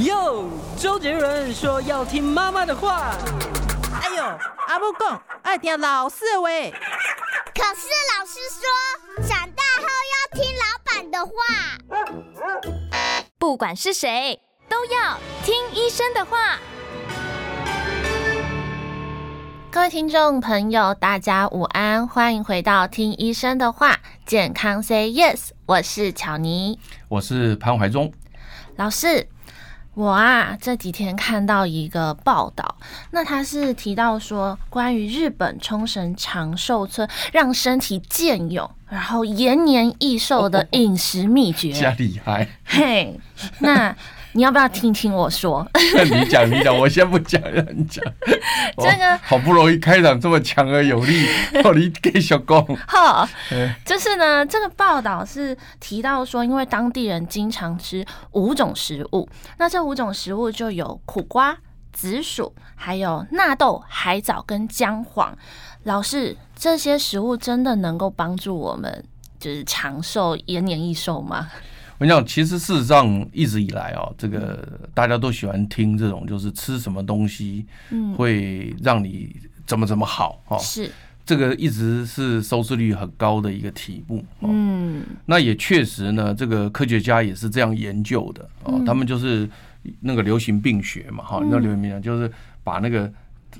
[0.00, 3.14] 哟，周杰伦说要听妈妈的话。
[4.00, 4.24] 哎呦，
[4.66, 6.48] 阿母讲爱听老师的话。
[6.48, 11.32] 可是老师说，长大后要听老板的话。
[13.36, 14.40] 不管是谁，
[14.70, 16.58] 都要听医生的话。
[19.70, 26.80] 各位听众朋友，大家午安，欢迎回到听医生的话，健康 Say Yes，我是巧妮，
[27.10, 28.10] 我是潘怀忠
[28.76, 29.28] 老师。
[29.94, 32.76] 我啊，这几天看到一个报道，
[33.10, 42.48] 那他是提到说，关于日本冲绳长寿村让身体健勇，然后延年益寿的饮食秘诀，加厉害。
[42.64, 43.18] 嘿，
[43.58, 43.94] 那。
[44.32, 45.66] 你要不要听听我说？
[45.94, 48.04] 那你讲，你讲，我先不讲，让你讲。
[48.78, 51.26] 这个好不容易开场这么强而有力，
[51.62, 52.66] 到你继续讲。
[52.86, 53.28] 好，
[53.84, 61.56] 就是呢，这个报道是提到说，因为当地人经常吃五种食物，那这五种食物就有苦瓜、
[61.92, 65.36] 紫薯，还有纳豆、海藻跟姜黄。
[65.84, 69.02] 老师，这些食物真的能够帮助我们
[69.38, 71.50] 就是长寿、延年益寿吗？
[72.00, 77.66] 我想，其实事实上一直以来哦，这个大家都喜欢听这种，就是吃什么东西
[78.16, 80.58] 会让你怎么怎么好哦。
[80.58, 80.90] 是
[81.26, 84.24] 这个一直是收视率很高的一个题目。
[84.40, 88.82] 嗯，那也确实呢，这个科学家也是这样研究的哦。
[88.86, 89.46] 他们就是
[90.00, 92.32] 那个流行病学嘛，哈，那流行病学就是
[92.64, 93.12] 把那个。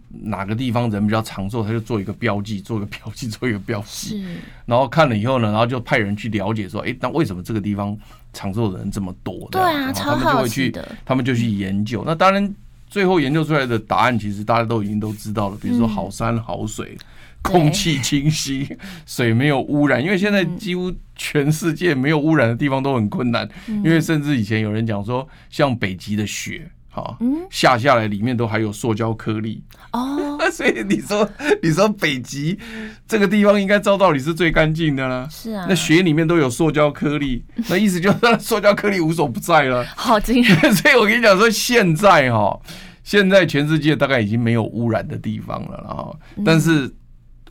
[0.08, 4.24] 哪个地方人比较长寿，他就做一个标记，做一个标记，做一个标记。
[4.66, 7.96] 然后看了以后呢，然后就派人去了解说，哎，那为什么这个地方
[8.33, 9.48] 长寿的人这么多？
[9.50, 10.72] 对啊，他们就会去，
[11.05, 12.02] 他们就去研究。
[12.06, 12.55] 那当然，
[12.88, 15.56] 最后研究出来的答案其实大家都已经都知道了。
[15.61, 16.96] 比如说，好山好水，
[17.42, 20.02] 空气清晰， 水没有污染。
[20.02, 23.48] 因为现在几乎全世界没有污染的地方都很困难。
[23.66, 26.70] 因为甚至以前有人讲说，像北极的雪。
[26.91, 27.16] 好，
[27.50, 29.62] 下下来里面都还有塑胶颗粒。
[29.92, 31.28] 哦， 所以你说
[31.62, 32.58] 你说北极
[33.06, 40.56] 这个地方应该照道理是最干净的啦，是啊，那雪里面都有塑胶颗粒，那意思就是塑胶颗粒无所不在了，好惊人。
[40.74, 42.61] 所以我跟你讲说，现在哈，
[43.05, 46.92] 现在全世界大概已经没有污染的地方了，然后但是。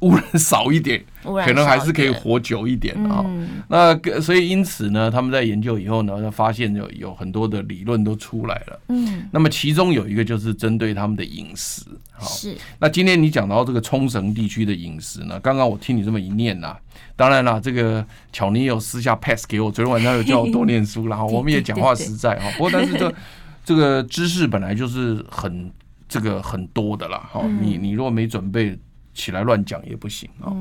[0.02, 3.26] 污染少一点，可能还是可以活久一点啊。
[3.68, 8.80] 那所以因此呢，他们在研究以后呢，就发现有有很多的理论都出来了。
[8.88, 11.84] 嗯，那么其中有一个就是针对他们的饮食。
[12.22, 12.56] 是。
[12.80, 16.76] 那今天你讲到这个冲绳地区的饮食呢，刚刚我听你这么一念呐，
[17.18, 22.50] 当然了，这个巧妮有私下 pass 给我，昨天晚上有叫我多念书，然 后我们也讲话实在哈。
[22.54, 23.14] 不过但是这
[23.66, 25.70] 这个知识本来就是很
[26.08, 27.30] 这个很多的啦。
[27.32, 28.80] 哈，你你如果没准备。
[29.20, 30.56] 起来乱讲也不行啊！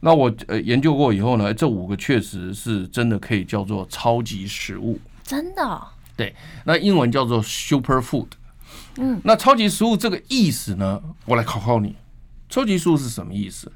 [0.00, 5.82] 那我呃研究过以后呢，这五个确实是真的可以叫做超级食物，真的。
[6.16, 6.34] 对，
[6.64, 8.26] 那英文叫做 super food。
[8.96, 11.96] 嗯，那超级食物这个意思呢，我来考考你，
[12.48, 13.70] 超级食物是什么意思？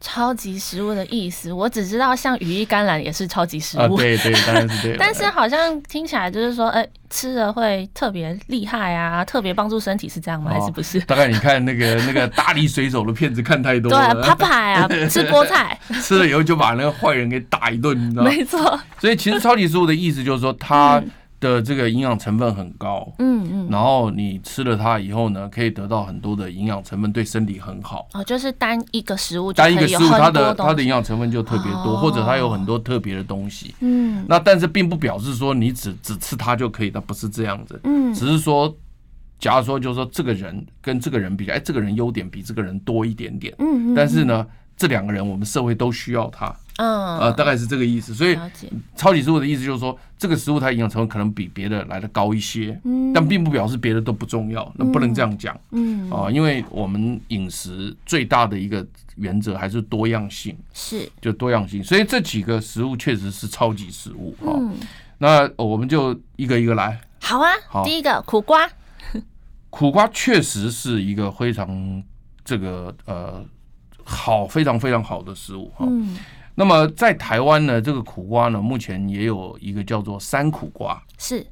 [0.00, 3.82] 超级食物的意思，我只知道像羽衣甘蓝也是超级食物。
[3.82, 4.96] 啊，对对，当然是对。
[4.98, 10.52] 但是好像听起来就是说，哎，吃了会特别厉害啊，特别帮助身体，是这样吗？
[10.52, 10.98] 还是不是？
[11.00, 14.14] 大概你看那个那个大力水手的片子 看太多了。
[14.14, 18.30] 对，啪啪啊，吃菠菜， 吃了以后就把那个坏人给打一顿，你知道吗？
[18.30, 18.80] 没错。
[18.98, 21.02] 所以其实超级食物的意思就是说，它。
[21.40, 28.06] 的这个营养成分很高，嗯嗯，然后你吃了它以后呢，可以得到很多的营养成分，对身体很好。
[28.12, 33.74] 哦，就是单一个食物，单一个食物它的它的营养成分就特别多，或者它有很多特别的东西。
[33.80, 37.80] 嗯，那但是并不表示说你只只吃它就可以，它不是这样子。
[37.84, 38.72] 嗯，只是说，
[39.38, 43.54] 假如说就是说这个人跟这个人比较，哎，这个人优点比这个人多一点点。
[43.58, 44.46] 嗯，但是呢，
[44.76, 46.54] 这两个人我们社会都需要它。
[46.80, 48.38] 嗯，呃，大概是这个意思，所以
[48.96, 58.86] 超级食物的意思就是说，这个食物它营养成分可能比别的来的高一些，嗯，但并不表示别的都不重要，那不能这样讲，嗯，啊，因为我们饮食最大的一个
[59.16, 64.58] 原则还是多样性，是，就多样性，所以这几个食物确实是超级食物，哈，
[65.18, 68.66] 那我们就一个一个来，好啊，好，第一个苦瓜，
[69.68, 72.02] 苦瓜确实是一个非常
[72.42, 73.44] 这个呃
[74.02, 75.86] 好非常非常好的食物，哈。
[76.54, 81.46] 那么在台湾呢，这个苦瓜呢，目前也有一个叫做山苦瓜，是，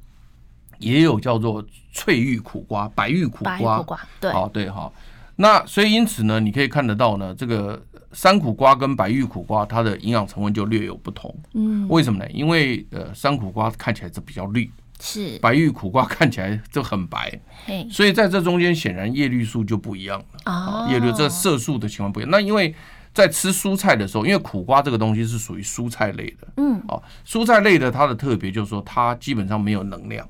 [0.79, 3.85] 也有叫做翠玉苦瓜、白玉苦瓜，
[4.21, 4.93] 对，好，对，好。
[5.37, 7.81] 那所以因此呢，你可以看得到呢，这个
[8.13, 11.33] 山苦瓜跟白玉苦瓜，它的营养成分就略有不同。
[11.55, 12.29] 嗯，为什么呢？
[12.33, 14.69] 因为呃，山苦瓜看起来是比较绿，
[14.99, 20.53] 是，白玉苦瓜看起来就很白，嘿，所以在这中间显然叶绿素就不一样了。
[20.53, 22.31] 啊，叶绿这色素的情况不一样。
[22.33, 22.75] 那因为
[23.13, 30.29] 在吃蔬菜的时候，因为苦瓜这个东西是属于蔬菜类的，嗯，哦，蔬菜类的它的特别就是说它基本上没有能量，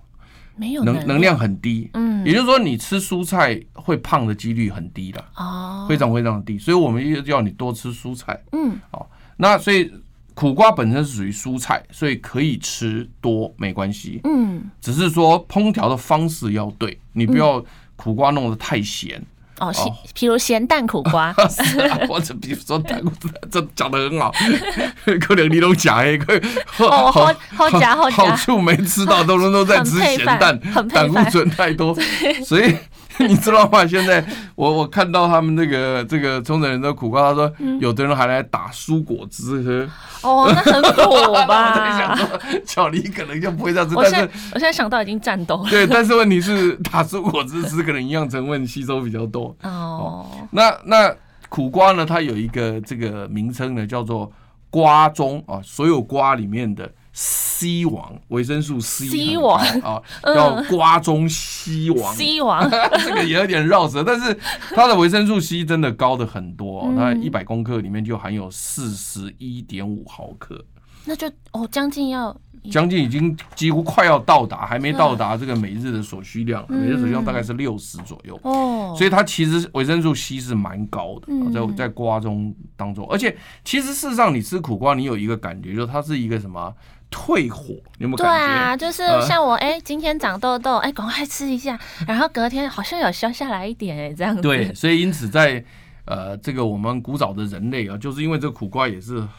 [0.57, 1.39] 没有能能量。
[1.39, 9.93] 很低，嗯，也就是说你吃蔬菜会胖的几率很低的，哦，非常非常低，所以我们又叫你多吃蔬菜，嗯，哦，那所以
[10.35, 17.63] 苦瓜本身是属于蔬菜，所以可以吃多没关系，嗯，只是说烹调的方式要对，你不要
[17.97, 19.23] 苦瓜弄得太咸。
[19.61, 21.33] 哦，咸，比如咸蛋苦瓜，
[22.09, 23.03] 或者比如说蛋，
[23.51, 24.33] 这讲的很好，
[25.21, 30.59] 可能你都讲一个，好好好夹好好处没吃到，都都都在吃咸蛋，
[30.91, 31.97] 胆固醇太多，
[32.47, 32.77] 所以
[33.26, 33.87] 你知道吗？
[33.87, 34.25] 现在
[34.55, 42.17] 我我看到他们那个这个冲绳人的苦瓜，他说有的人还来打蔬果汁喝，哦，那很苦吧？
[42.65, 44.20] 小黎可能就不会这样子，但是
[44.55, 49.55] 我现在想到已经战斗了，对，但是问题是打蔬果汁吃可能营养成分吸收比较多。
[49.62, 51.14] 哦，那那
[51.49, 52.06] 苦瓜呢？
[52.06, 54.31] 它有一个这个名称呢，叫做
[54.71, 56.88] 瓜中啊，所有瓜里面的
[57.20, 62.15] C 王，维生素 C, C 王啊，叫瓜中 C 王。
[62.15, 62.70] C 王
[63.05, 64.38] 这个也有点绕舌，但是
[64.73, 70.65] 它的维生素 C 真的高的很多，哦，它一百公克里面就含有四十一点五毫克，
[71.06, 72.41] 那就哦，将近要。
[72.73, 78.38] 将近已经几乎快要到达，还没到达这个每日的所需量，每日所需量大概是六十左右。
[78.43, 83.06] 哦，所以它其实维生素 C 是蛮高的，在在瓜中当中。
[83.09, 86.75] 而且其实事实上，你吃苦瓜，你有一个感觉，就是它是一个什么
[87.11, 88.47] 退火，你有没有感觉？
[88.47, 94.43] 对啊，就是像我哎，今天长痘痘，哎，赶快吃一下， 然后隔天好像有消下来一点，哎，这样子。
[94.43, 95.65] 对，所以因此在
[96.05, 99.23] 呃这个我们古早的人类啊，就是因为这个苦瓜也是。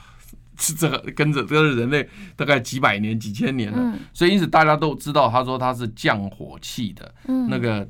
[0.60, 2.06] 吃这个跟着这个人类
[2.36, 7.88] 大概几百年、几千年了，所以因此大家都知道，他说它是降火气的，嗯那个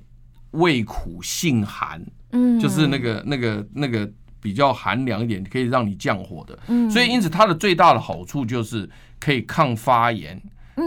[0.51, 1.99] 味苦性寒，
[2.31, 4.07] 嗯就是那个那个那个
[4.41, 6.57] 比较寒凉一点，可以让你降火的。
[6.89, 8.89] 所以因此它的最大的好处就是
[9.19, 10.41] 可以抗发炎、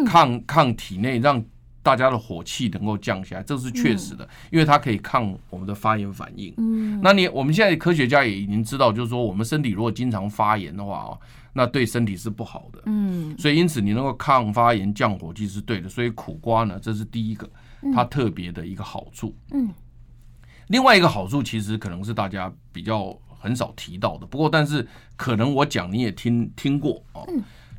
[0.07, 1.45] 抗抗体内，让
[1.83, 6.55] 大家的火气能够降下来，这是确实的，因为它可以抗我们的发炎反应。
[7.03, 11.19] 那你我们现在科学家也已经知道，就是说我们身体如果经常发炎的话哦。
[11.55, 15.87] 那对身体是不好的，嗯，所以因此你能够抗发炎、降火气是对的。
[15.87, 17.47] 所以苦瓜呢，这是第一个，
[17.95, 19.69] 它特别的一个好处，嗯。
[20.69, 24.87] 另外一个好处其实可能是大家比较很少提到的，不过但是
[25.17, 27.27] 可能我讲你也听听过哦，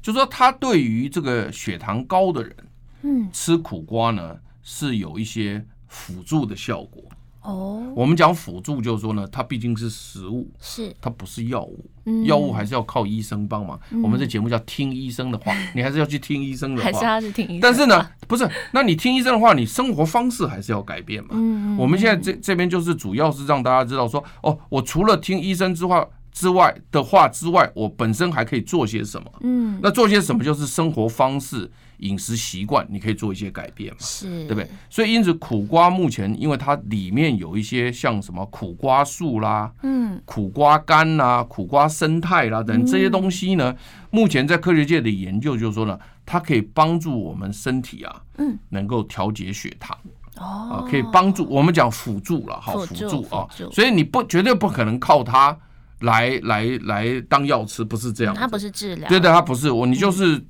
[0.01, 2.55] 就说他对于这个血糖高的人，
[3.03, 7.01] 嗯，吃苦瓜呢是有一些辅助的效果。
[7.43, 11.85] 哦，我们讲辅助就是说呢，它毕竟是食物，是它不是药物，
[12.25, 13.79] 药物还是要靠医生帮忙。
[14.01, 17.59] 我们这节目叫听医生的话，你还是要去听医生的话，还是要去听医生。
[17.59, 21.31] 但是呢，不是，那你听医生的话，你生活方式还是要改变嘛。
[21.33, 29.29] 嗯，我们现在这这边就是主要是让大家知道说，哦，我除了听医生之外之外的话之外，我本身还可以做些什么？
[29.41, 31.69] 嗯，那做些什么就是生活方式。
[32.03, 34.67] 饮食习惯，你可以做一些改变嘛，是，对不对？
[34.89, 43.75] 所以因此，苦瓜目前因为它里面有一些像什么苦瓜素啦，嗯，苦瓜干啦、苦瓜生态啦等这些东西呢，
[44.11, 49.97] 目前在科学界的研究就是说呢，它可以帮助我们身体啊，嗯，能够调节血糖，
[50.37, 55.57] 哦，可以帮助我们讲辅助了，好辅助啊，所以你不绝对不可能靠它
[56.01, 60.43] 来来来当药吃，不是这样，它不是治疗，对对，它不是我，你就是。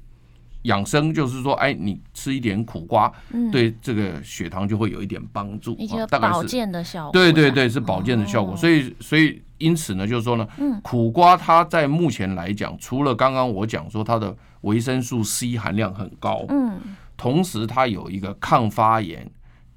[0.64, 3.12] 养生就是说，哎，你吃一点苦瓜，
[3.52, 5.78] 对这个血糖就会有一点帮助，
[6.10, 7.12] 大概是保健的效果。
[7.14, 8.56] 对对对，是保健的效果。
[8.56, 10.48] 所以所以因此呢，就是说呢，
[10.82, 16.80] 苦瓜它在目前来讲，除了刚刚我讲说它的维生素 C 含量很高，嗯，
[17.16, 19.30] 同时它有一个抗发炎。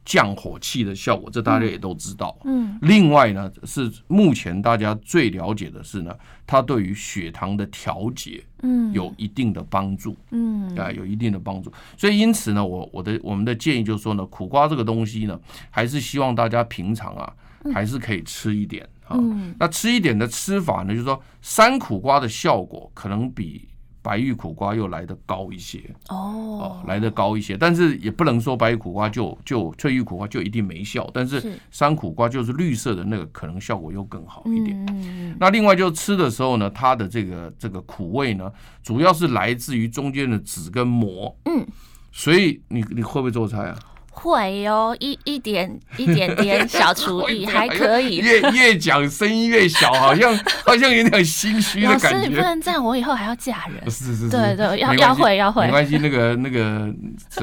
[0.06, 2.34] 降火气的效果，这大家也都知道。
[2.44, 10.16] 嗯，另外呢，是目前大家最了解的是呢，它对于血糖的调节，嗯，有一定的帮助。
[10.30, 11.72] 嗯，啊，有一定的帮助。
[11.96, 15.38] 所以因此呢，我我的我们的建议就是说呢，苦瓜这个东西呢，
[15.70, 17.32] 还是希望大家平常啊，
[17.74, 19.18] 还是可以吃一点啊。
[19.58, 23.68] 那吃一点的吃法呢，就是说山苦瓜的效果可能比。
[24.06, 35.36] 白玉苦瓜又来得高一些哦，来得高一些，但是也不能说白玉苦瓜就就翠玉苦瓜就一定没效，但是山苦瓜就是绿色的那个，可能效果又更好一点。
[35.40, 38.48] 那另外就吃的时候呢，它的这个这个苦味呢，
[38.80, 41.36] 主要是来自于中间的籽跟膜。
[41.46, 41.66] 嗯，
[42.12, 43.76] 所以你你会不会做菜啊？
[44.16, 48.16] 会哦，一一点一点点小厨艺还可以。
[48.24, 52.16] 越越讲声音越小，好像好像有点心虚的感觉。
[52.16, 53.90] 老师，你不能这样，我以后还要嫁人。
[53.90, 55.66] 是是是，对对，要要会要会。
[55.66, 56.90] 没关系，那个那个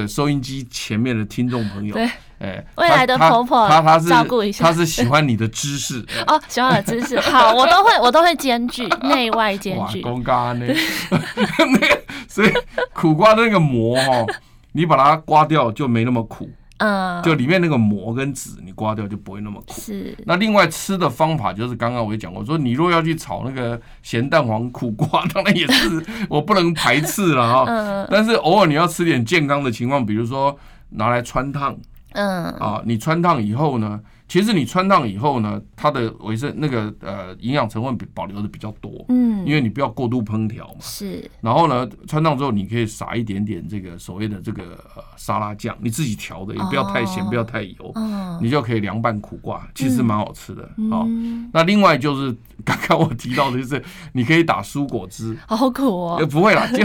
[0.08, 7.20] 收音机前面的听众朋友，对，哎，未来的婆婆，她她是照顾一下，她是喜欢你的知识 哦，喜欢我的知识。
[7.20, 10.02] 好，我都会我都会兼具，内外兼具。
[10.02, 10.66] 公干呢？
[11.12, 12.52] 那个所以
[12.94, 14.26] 苦瓜的那个膜哈，
[14.74, 16.50] 你把它刮掉就没那么苦。
[16.84, 19.74] 嗯，就里面那个膜跟籽你刮掉就不会那么苦。
[19.80, 20.14] 是。
[20.26, 27.66] 那另外吃的方法就是刚刚我也讲过，说你若要去炒那个咸蛋黄苦瓜，当然也是我不能排斥了哈。
[27.72, 28.08] 嗯。
[28.12, 30.60] 但是偶尔你要吃点健康的情况，比如说
[30.90, 31.78] 拿来穿烫。
[32.12, 32.50] 嗯。
[32.56, 34.02] 啊，你穿烫以后呢？
[34.34, 41.30] 其实你穿烫以后呢，它的维生那个呃营养成分比保留的比较多，嗯，因为你不要过度烹调嘛，是。
[41.40, 44.64] 然后呢，穿烫之后你可以撒一点点这个所谓的这个
[44.96, 50.68] 呃沙拉酱，你自己调的，也不要太咸，不要太油，嗯，你就可以凉拌苦瓜，其实蛮好吃的。
[50.90, 51.08] 好，
[51.54, 52.36] 那另外就是
[52.66, 56.84] 刚刚我提到的就是你可以打蔬果汁， 好苦哦，不会啦，就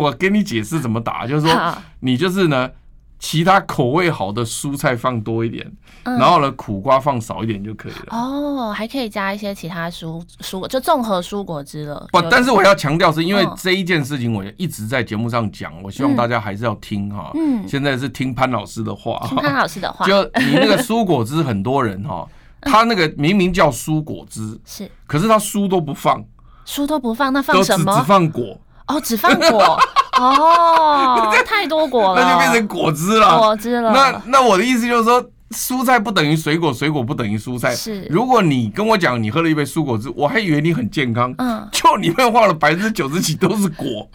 [0.00, 2.70] 我给你解释怎么打，就是说你就是呢。
[3.18, 5.70] 其他口味好的蔬菜放多一点，
[6.04, 8.06] 然后呢，苦瓜放少一点就可以了。
[8.10, 12.06] 哦，还可以加一些其他蔬蔬果，就综合蔬果汁了。
[12.12, 17.32] 不，但是我要强调是因为这一件事情，我一直在节目上讲，我希望大家还是要听哈。
[17.34, 17.66] 嗯。
[17.66, 19.20] 现在是听潘老师的话。
[19.28, 20.06] 听潘老师的话。
[20.08, 22.24] 就你那个蔬果汁，很多人哈，
[22.62, 26.24] 他那个明明叫蔬果汁，是，可是他蔬都不放，
[26.64, 27.98] 蔬都不放，那放什么？
[27.98, 28.56] 只放果。
[28.86, 29.76] 哦，只放果。
[30.18, 33.38] 哦， 太多果了，那就变成果汁了。
[33.38, 33.92] 果汁了。
[33.92, 37.74] 那那我的意思就是说，蔬菜不等于水果，水果不等于蔬菜。
[37.74, 38.06] 是。
[38.10, 41.34] 如果你跟我讲你喝了一杯蔬果汁，我还以为你很健康。
[41.38, 41.66] 嗯。
[41.72, 44.08] 就里面放了百分之九十几都是果，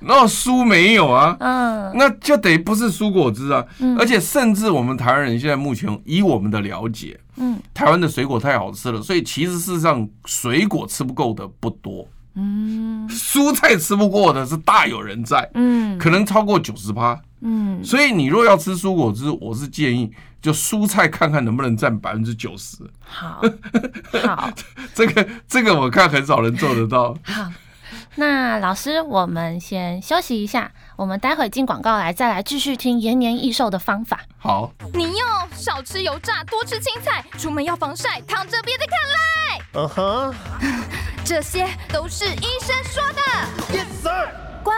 [0.00, 1.36] 然后蔬没有啊。
[1.40, 1.92] 嗯。
[1.94, 3.64] 那就等于不是蔬果汁啊。
[3.80, 3.98] 嗯。
[3.98, 12.06] 而且甚至我们台湾人现在目前以我们的了解，嗯，台湾的水果太好吃了，所以其实事实上水果吃不够的不多。
[12.40, 20.08] 嗯，蔬菜吃不过的是大有人在，嗯，可能超过九十趴，嗯，所以你若要吃蔬果汁，我是建议
[20.40, 22.76] 就蔬菜看看能不能占百分之九十。
[23.04, 23.42] 好，
[24.22, 24.50] 好，
[24.94, 27.12] 这个这个我看很少人做得到。
[27.24, 27.50] 好，
[28.14, 34.20] 那老师，我们先休息一下，我们待会进广告来，再来继续听延年益寿的方法。
[34.38, 39.60] 好，你要少吃油炸，多吃青菜，出门要防晒，躺着别再看赖。
[39.72, 40.34] 嗯哼。
[41.28, 43.20] 这些都是医生说的。
[43.70, 44.30] Yes, sir.
[44.64, 44.74] 乖，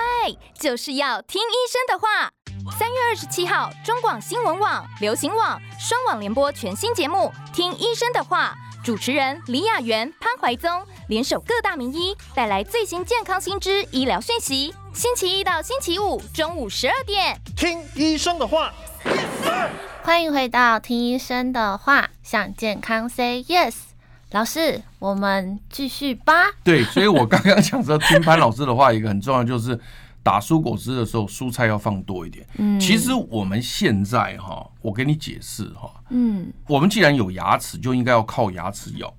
[0.59, 2.33] 就是要听医生的话。
[2.76, 14.75] 三月二十七号，中广新闻网、流行网双网联播全新节目《听医生的话》，主持人李雅媛、潘怀宗联手各大名医，带来最新健康新知、医疗讯息。
[14.92, 18.75] 星期一到星期五中午十二点，听医生的话。
[19.04, 19.71] Yes, sir.
[20.02, 23.89] 欢迎回到《听医生的话》，向健康 say yes。
[24.32, 26.32] 老师，我们继续吧。
[26.62, 29.78] 对，所以我刚刚讲说，听潘老师的话，一个很重要就是
[30.22, 32.46] 打蔬果汁的时候，蔬菜要放多一点。
[32.58, 39.12] 嗯，其实我们现在哈，我给你解释哈，嗯，我们既然有牙齿，就应该要靠牙齿咬。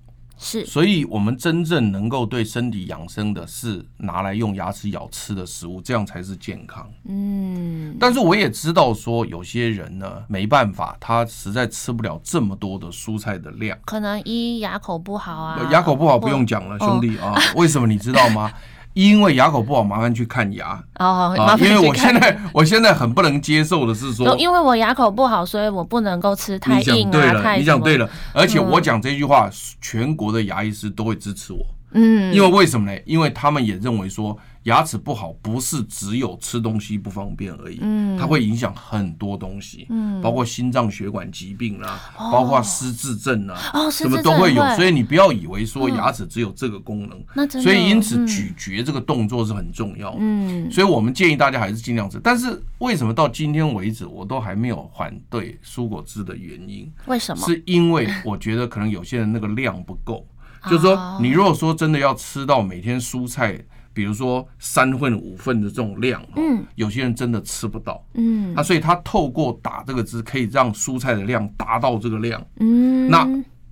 [0.43, 6.89] 是，所以我们真正能够对身体养生的是拿来用牙齿咬吃的食物，这样才是健康。
[7.07, 18.51] 嗯，但是我也知道说有些人呢，没办法，他实在吃不了这么多的蔬菜的量，可能一牙口不好啊，牙口不好不用讲了，兄弟啊，为什么你知道吗？
[18.93, 21.35] 因为牙口不好，麻烦去看牙哦。
[21.59, 27.11] 因为我现在我现在很不能接受的是说，因为我牙口不好，所以我不能够吃太硬啊。
[27.11, 31.59] 你讲对了，你讲对了，而且我讲这句话，全国的牙医师都会支持我。
[31.93, 32.97] 嗯，因为为什么呢？
[33.05, 34.37] 因为他们也认为说。
[34.63, 52.19] 牙齿不好不是只有吃东西不方便而已，嗯，它会影响很多东西，嗯，包括心脏血管疾病啦，包括失智症啊，哦，什么都会有，所以你不要以为说牙齿只有这个功能，所以因此咀嚼这个动作是很重要的，嗯，所以我们建议大家还是尽量吃。
[52.23, 56.87] 但是为什么到今天为止我都还没有反对蔬果汁的原因？
[57.07, 57.43] 为什么？
[57.47, 60.23] 是因为我觉得可能有些人那个量不够，
[60.69, 63.59] 就是说你如果说真的要吃到每天蔬菜。
[63.93, 73.27] 比如说三份五份的这种量，嗯，有些人真的吃不到，嗯，那，所以他透过打这个汁，可以让蔬菜的量达到这个量，嗯，那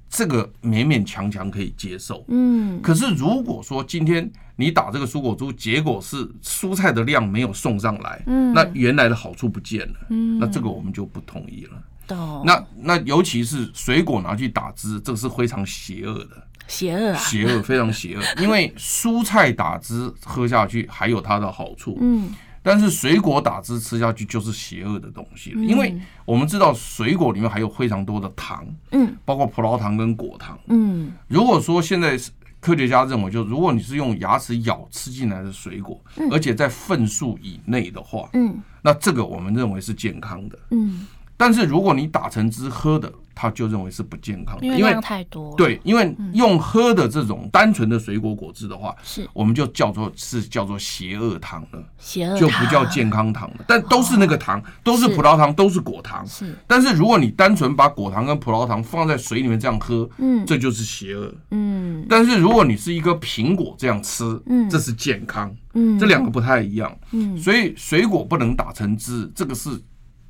[0.09, 12.43] 这个勉勉强强可以接受，嗯，可是如果说今天你打这个蔬果汁，结果是蔬菜的量没有送上来，嗯，那原来的好处不见了，嗯，那这个我们就不同意了，懂？
[12.45, 16.43] 那那尤其是水果拿去打汁，这个是非常邪恶的。
[16.69, 18.21] 邪恶啊，邪恶，非常邪恶。
[18.39, 22.29] 因为蔬菜打汁喝下去还有它的好处，嗯，
[22.63, 25.61] 但是水果打汁吃下去就是邪恶的东西了。
[25.65, 31.11] 因为我们知道水果里面还有非常多的糖，嗯，包括葡萄糖跟果糖，嗯。
[31.27, 32.17] 如果说现在
[32.61, 35.99] 科学家认为，就如果你是用牙齿咬吃进来的水果，
[36.29, 41.07] 而且在份数以内的话，嗯，那这个我们认为是健康的，嗯。
[41.37, 43.09] 但是如果你打成汁喝的，
[43.41, 45.55] 他就认为是不健康的，因为量太多。
[45.55, 53.63] 对，因为用喝的这种单纯的水果果汁的话，是我们就叫做是叫做邪恶糖了，邪恶就不叫健康糖了。
[53.65, 56.27] 但都是那个糖，都是葡萄糖，都是果糖。
[56.27, 61.33] 是，但是如果你单纯把果糖跟葡萄糖放在水里面这样喝，嗯，这就是邪恶。
[61.51, 65.55] 嗯，但是如果你是一个苹果这样吃，嗯，这是健康。
[65.75, 66.93] 嗯，这两个不太一样。
[67.11, 69.69] 嗯，所以水果不能打成汁，这个是。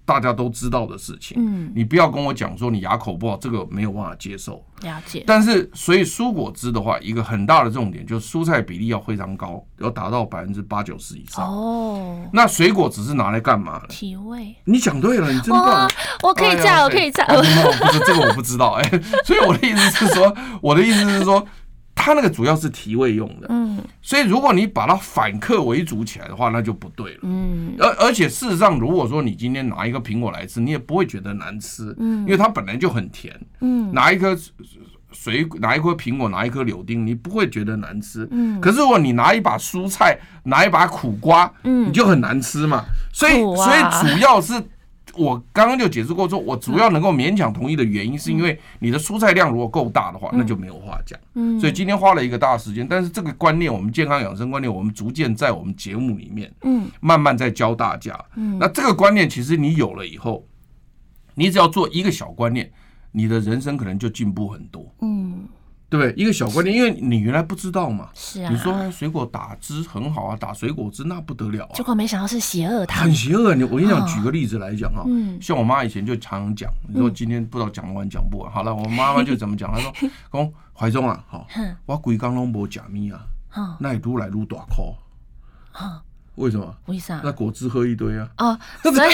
[0.09, 4.59] 大家都知道的事情，嗯，你不要跟我讲说你牙口不好，这个没有办法接受。
[4.81, 5.23] 了解。
[5.27, 11.45] 但是，所以蔬果汁的话，一个很大的重点就是蔬菜比例要非常高，要达到百分之八九十以上。
[11.45, 12.27] 哦。
[12.33, 13.79] 那水果只是拿来干嘛？
[13.87, 14.55] 提味。
[14.63, 15.87] 你讲对了，你真棒。
[16.23, 17.29] 我可以这样，我可以这样。
[17.29, 18.89] 不是这个我不知道哎，
[19.23, 21.45] 所以我的意思是说，我的意思是说。
[22.01, 34.33] 它那个主要是提味用的，嗯，所以如果你把它反客为主起来的话，那就不对了，嗯，而而且事实上，如果说你今天拿一个苹果来吃，你也不会觉得难吃，嗯，因为它本来就很甜，嗯，拿一颗
[35.11, 44.53] 水拿一颗苹果，拿一颗柳丁，你不会觉得难吃，嗯，可是如果你拿一把蔬菜，拿一把苦瓜，嗯，你就很难吃嘛，所以所以主要是。
[45.19, 51.19] 我刚刚就解释过，说我主要能够勉强同意的原因，是因为你的蔬菜量如果够大的话，那就没有话讲。
[51.33, 58.17] 嗯，所以今天花了一个大时间，但是这个观念，我们健康养生观念，我们逐渐在我们节目里面，嗯，慢慢在教大家。
[58.35, 60.47] 嗯，那这个观念其实你有了以后，
[61.35, 62.71] 你只要做一个小观念，
[63.11, 64.85] 你的人生可能就进步很多。
[65.01, 65.47] 嗯。
[65.89, 66.13] 对不对？
[66.15, 68.09] 一个小观念，因为你原来不知道嘛。
[68.13, 68.49] 是啊。
[68.51, 71.73] 你说水果打汁很好啊，打水果汁那不得了啊。
[71.73, 73.03] 结果没想到是邪恶糖。
[73.03, 73.55] 很邪恶。
[73.55, 75.03] 你我跟你讲，举个例子来讲哈。
[75.07, 75.39] 嗯。
[75.41, 78.51] 像我妈以前就常常讲，你说今天不知道讲完讲不完。
[78.51, 79.73] 好了，我妈妈就怎么讲？
[79.73, 79.91] 她说：
[80.29, 81.47] “公怀中啊，好，
[81.87, 83.25] 我规工拢无食米啊，
[83.79, 84.93] 那愈来愈大颗。”
[86.35, 86.73] 为什么？
[86.85, 87.19] 为啥？
[87.23, 88.29] 那果汁喝一堆啊。
[88.37, 88.59] 哦。
[88.83, 89.11] 所以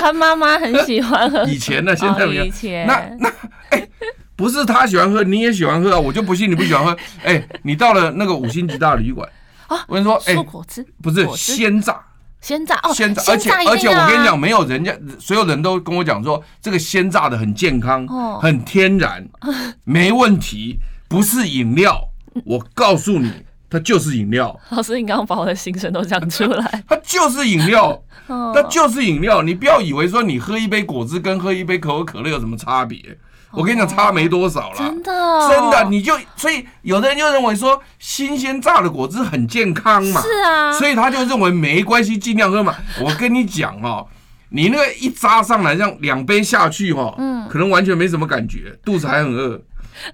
[0.00, 1.44] 他妈妈很喜欢喝。
[1.44, 2.44] 以前呢，现在没有。
[2.44, 2.86] 以前。
[2.86, 3.32] 那那
[3.70, 3.88] 哎。
[4.36, 5.98] 不是他喜欢喝，你也喜欢喝啊！
[6.00, 6.92] 我就不信你不喜欢喝。
[7.24, 9.26] 哎、欸，你到了那个五星级大旅馆
[9.66, 11.98] 啊，我跟你说，哎、欸，果汁不是鲜榨，
[12.40, 19.26] 鲜榨哦，鲜榨，而且而且我跟你讲，没有人家所有人都跟我讲说，这个鲜榨的很健康，哦、很天然，
[19.84, 22.10] 没问题，不是饮料。
[22.44, 23.32] 我告诉你，
[23.70, 24.54] 它就是饮料。
[24.68, 29.40] 老师，你刚刚把我的心声都讲出来， 它就是饮料，它就是饮料。
[29.40, 33.00] 你不要以为说你喝一杯果汁跟喝一杯可口可乐有什么差别。
[33.52, 42.74] 我跟你讲，差没多少了，真的，真的，你就所以有的人就认为说新鲜榨的果汁很健康嘛，是啊，所以他就认为没关系，尽量喝嘛。
[43.00, 44.06] 我跟你讲哦，
[44.50, 49.60] 你那个一扎上来，这样两杯下去哈，嗯，可能完全没什么感觉，肚子还很饿。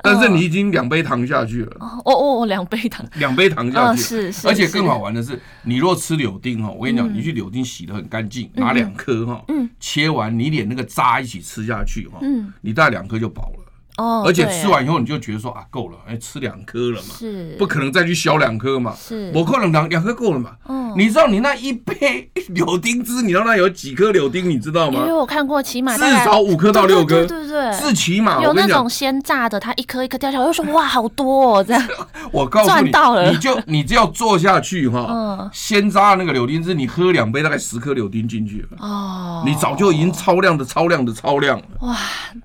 [0.02, 9.44] 但是你已经两杯糖下去了，哦哦哦，两杯糖， 两杯糖下去，是是，而且更好玩的是，你若吃柳丁哈，我跟你讲，你去柳丁洗的很干净，拿两颗哈，
[9.80, 12.18] 切完你连那个渣一起吃下去哈，
[12.60, 13.61] 你大概两颗就饱了。
[13.96, 20.52] 哦，而且吃完以后你就觉得说啊够了，哎吃两颗了嘛，是，不可能再去削两颗嘛，是，我可能两两颗够了嘛。
[20.68, 25.00] 嗯，你知道你那一杯柳丁汁，你知道那有几颗柳丁，你知道吗？
[25.00, 31.88] 因为我看过，起码至少五颗到六颗，对对对，是起码有那种鲜榨的，它一颗一颗掉下来，我就说哇好多哦这样。
[32.32, 41.64] 我告诉你，赚到了，你就你只要坐下去哈，嗯，鲜榨那个柳丁汁，你喝两杯大概十颗柳丁进去了，哦，你早就已经超量的超量的超量了。
[41.80, 41.96] 哇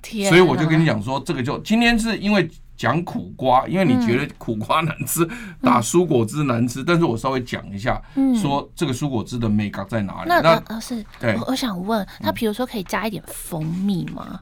[0.01, 1.43] 天，所以我就跟你讲说这个。
[1.43, 10.29] 就今天是因为讲苦瓜，因为你觉得苦瓜难吃，嗯、打蔬果汁难吃，嗯、但是我稍微讲一下，嗯、说这个蔬果汁的美感在哪里？
[10.29, 14.39] 那那那是，对我，我想问，他比如说可以加一点蜂蜜吗？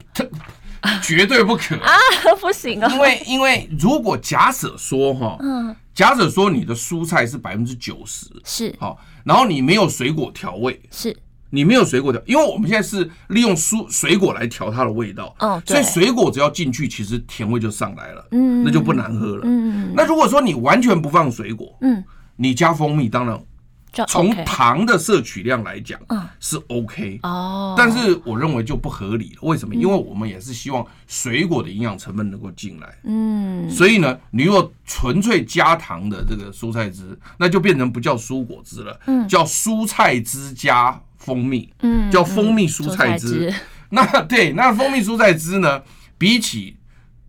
[1.02, 1.98] 绝对不可啊，
[2.40, 2.92] 不行啊！
[2.94, 11.16] 因为因为如果假设说哈，嗯，假设说你的蔬菜是百分之九十是好，然后你没有水果调味是。
[11.52, 22.04] 你没有水果调，因为我们现在是利用蔬水果来调它的味道，哦，所以水果只要进去，其实甜味就上来了，嗯，那就不难喝了，嗯，那如果说你完全不放水果，嗯，
[22.36, 23.40] 你加蜂蜜，当然
[24.10, 29.74] 从糖的摄取量来讲，嗯，是 OK 哦，但是我认为就不合理了，为什么？
[29.74, 41.02] 因为我们也是希望水果的营养成分能够进来，嗯，所以呢，你如果纯粹加糖的这个蔬菜汁，那就变成不叫蔬果汁了，嗯，叫蔬菜汁加。
[41.26, 43.52] 蜂蜜，嗯，叫蜂蜜蔬菜汁。
[43.90, 45.82] 那对，那蜂蜜蔬菜汁呢？
[46.18, 46.78] 比起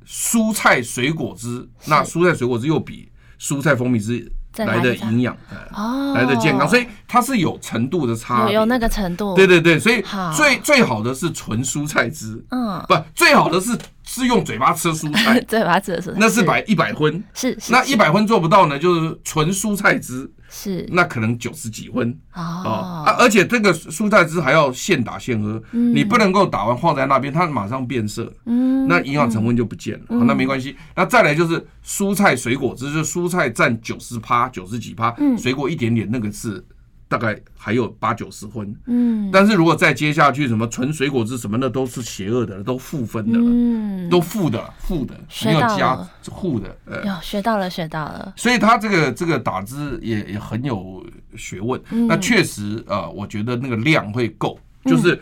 [0.07, 3.09] 蔬菜水果汁，那蔬菜水果汁又比
[3.41, 5.37] 蔬菜蜂蜜汁来的营养，
[5.75, 9.35] 哦，来的健康，所以它是有程度的差，有那个程度。
[9.35, 10.03] 对对对，所以
[10.35, 13.77] 最最好的是纯蔬菜汁，嗯，不，最好的是
[14.07, 20.87] 是用嘴巴吃蔬菜， 嘴巴吃的是那是百一百分，是那一百分做不到呢，就是纯蔬菜汁，是。
[20.91, 23.05] 那可能九十几分哦。
[23.05, 25.95] 啊，而且这个蔬菜汁还要现打现喝，嗯。
[25.95, 28.87] 你不能够打完放在那边，它马上变色，嗯。
[28.89, 30.77] 那营养成分就不见了，好那没关系。
[30.95, 35.37] 那再来就是蔬菜水果汁，就是蔬菜占九十趴，九十几趴，嗯。
[35.37, 36.65] 水果一点点，那个是。
[37.09, 45.15] 大概还有八九十分，嗯，但是如果再接下去，什么纯水果汁什么的都是邪恶的，都负分的了，嗯，都负的，负的，
[45.45, 48.33] 没有加负的，呃，有学到了，学到了。
[48.37, 51.05] 所以他这个这个打汁也也很有
[51.37, 51.81] 学问。
[52.09, 55.21] 那确实，呃，我觉得那个量会够，就是。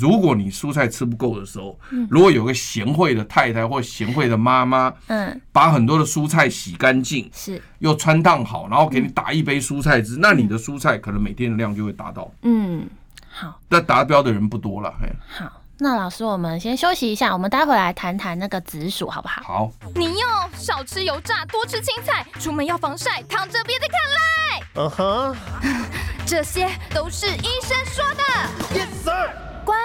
[0.00, 1.78] 如果你蔬菜吃不够的时候，
[2.10, 12.30] 如果有个贤惠的太太或贤惠的妈妈，嗯，把很多的蔬菜洗干净，是又穿烫好，然后给你打一杯蔬菜汁，那你的蔬菜可能每天的量就会达到。
[12.42, 12.88] 嗯，
[13.30, 14.92] 好，那达标的人不多了。
[15.00, 19.42] 嘿，好，那老师，我们先休息一下，我们待会来谈谈那个紫薯，好不好？
[19.42, 19.72] 好。
[19.94, 24.18] 你要少吃油炸，多吃青菜，出门要防晒，躺着别再看赖。
[24.74, 25.36] 嗯哼，
[26.26, 28.80] 这些都是医生说的。
[28.80, 29.47] Yes sir。
[29.68, 29.76] 乖，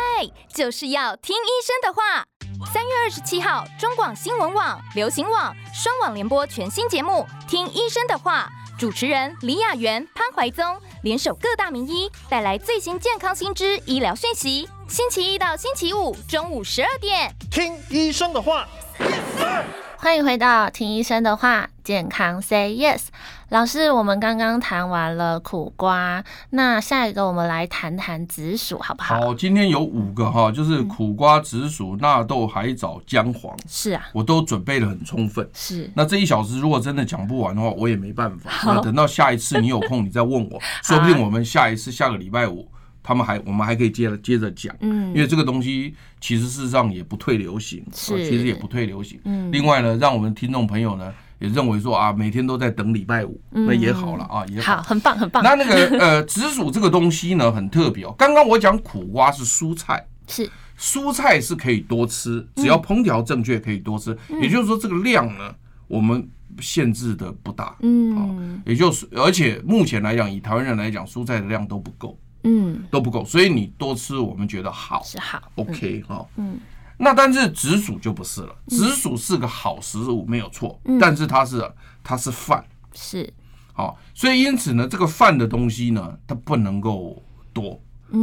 [0.48, 2.24] 就是要听医生的话。
[2.72, 14.70] 三月二十七号，中广新闻网、流行网双网联播全新节目《听医生的话》，主持人李雅媛、潘怀宗联手各大名医，带来最新健康新知、医疗讯息。
[14.88, 18.66] 星期一到星期五中午十二点，听医生的话。
[19.00, 19.66] Yes。
[19.98, 23.08] 欢迎回到听医生的话，健康 Say Yes。
[23.54, 29.20] 老师，我们刚刚谈完了苦瓜，那下一个我们来谈谈紫薯，好不好？
[29.20, 33.56] 好，今天有五个哈，就是苦瓜、紫薯、纳豆、海藻、姜黄。
[33.70, 35.48] 是啊，我都准备的很充分。
[35.54, 35.88] 是。
[35.94, 38.50] 那这一小时如果真的讲不完的话，我也没办法。
[38.66, 42.68] 那等到下一次你有空，你再问我， 说不定我们下一次下个礼拜五。
[43.06, 49.52] 他们还，我们还可以接着接着讲，嗯，因为这个东西其实事实上也不退流行，是，其实也不退流行，嗯。
[49.52, 55.44] 另外呢，让我们听众朋友呢也认为说啊，每天都在等礼拜五，那也好了啊，也好，很棒，很棒。
[55.44, 58.16] 那那个呃，紫薯这个东西呢很特别哦。
[58.18, 64.18] 刚刚我讲苦瓜是蔬菜，是蔬菜是可以多吃，只要烹调正确可以多吃。
[64.42, 65.54] 也就是说，这个量呢，
[65.88, 66.28] 我们
[66.60, 72.18] 限制的不大，嗯，也就是而且目前来讲，以台湾人来讲，蔬菜的量都不够。
[72.46, 76.26] 嗯，都不够，所以你多吃，我们觉得好是好，OK 哈。
[76.36, 76.58] 嗯，
[76.98, 81.70] 那但是紫薯就不是了，紫薯是个好食物，没有错，但是它是
[82.04, 83.32] 它是饭，是。
[83.76, 87.20] 好，所以因此呢，这个饭的东西呢，它不能够
[87.52, 87.82] 多，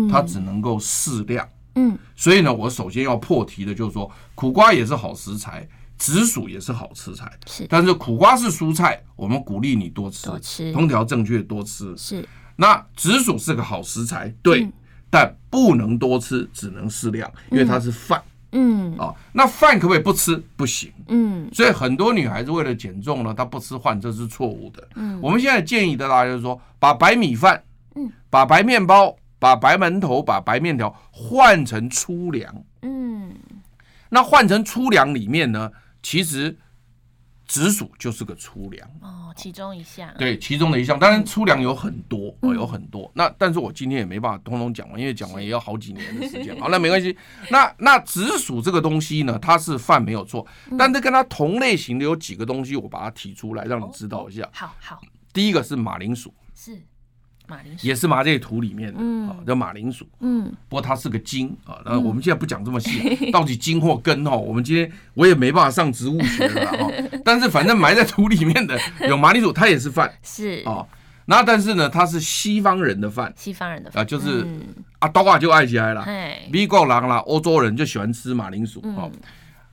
[0.09, 12.25] 它只能够适量，嗯，所以呢，我首先要破题的就是说，苦瓜也是好食材，紫薯也是好食材，是，但是苦瓜是蔬菜，我们鼓励你多吃，多吃，烹调正确多吃，是。
[12.55, 14.73] 那紫薯是个好食材，对，嗯、
[15.11, 18.23] 但不能多吃，只能适量，因为它是饭。
[18.53, 20.37] 嗯，啊，那饭可不可以不吃？
[20.57, 20.93] 不行。
[21.09, 24.89] 嗯，所以很多女孩子为了减重呢，她不吃饭，这是错误的。
[24.97, 27.63] 嗯，我们现在建议的大家就是说，把白米饭，
[27.95, 32.55] 嗯，把白面包，把白馒头，把白面条换成粗粮。
[32.83, 33.33] 嗯，
[34.09, 35.71] 那换成粗粮里面呢，
[36.03, 36.57] 其实。
[37.51, 40.09] 紫薯就是个粗粮哦，其中一项。
[40.17, 40.97] 对，其中的一项。
[40.97, 43.11] 当然粗粮有很多哦，有很多。
[43.13, 46.57] 那但是我今天也没办法通通讲完，因为讲完也要好几年的时间。
[46.61, 47.19] 好，那没关系。
[47.51, 50.47] 那那紫薯这个东西呢，它是饭没有错，
[50.79, 54.49] 但是跟它同类型的有几个东西，我把它提出来让你知道一下。
[54.53, 55.01] 好好。
[55.33, 56.81] 第一个是马铃薯，是。
[57.51, 60.07] 马铃薯也是麻这土里面的，啊，叫马铃薯。
[60.21, 61.83] 嗯，不过它是个茎啊。
[61.85, 66.89] 那我们现在不讲这么细， 到底茎或根哦，我们今天我也没办法上植物学了哈。
[67.25, 70.11] 但是反正埋在土里面的 有马铃薯，它也是饭。
[70.23, 70.87] 是啊，
[71.27, 73.33] 那但是呢，它是西方人的饭。
[73.37, 74.47] 西方人的啊，就是
[75.01, 76.07] 啊，刀啊就爱起来了。
[76.53, 78.81] 美国人啦，欧洲人就喜欢吃马铃薯。
[78.97, 79.11] 哦，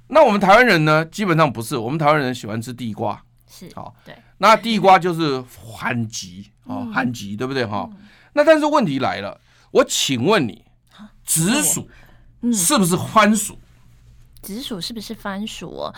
[0.07, 3.21] 那我们台湾人呢，基本上不是，我们台湾人喜欢吃地瓜。
[3.49, 4.15] 是，好，对。
[4.39, 7.89] 那地瓜就是番吉哦，番吉对不对哈？
[8.33, 9.39] 那但是问题来了，
[9.71, 10.63] 我请问你，
[11.25, 11.89] 紫薯
[12.53, 13.57] 是不是番薯？
[14.41, 15.93] 紫薯是不是番薯哦？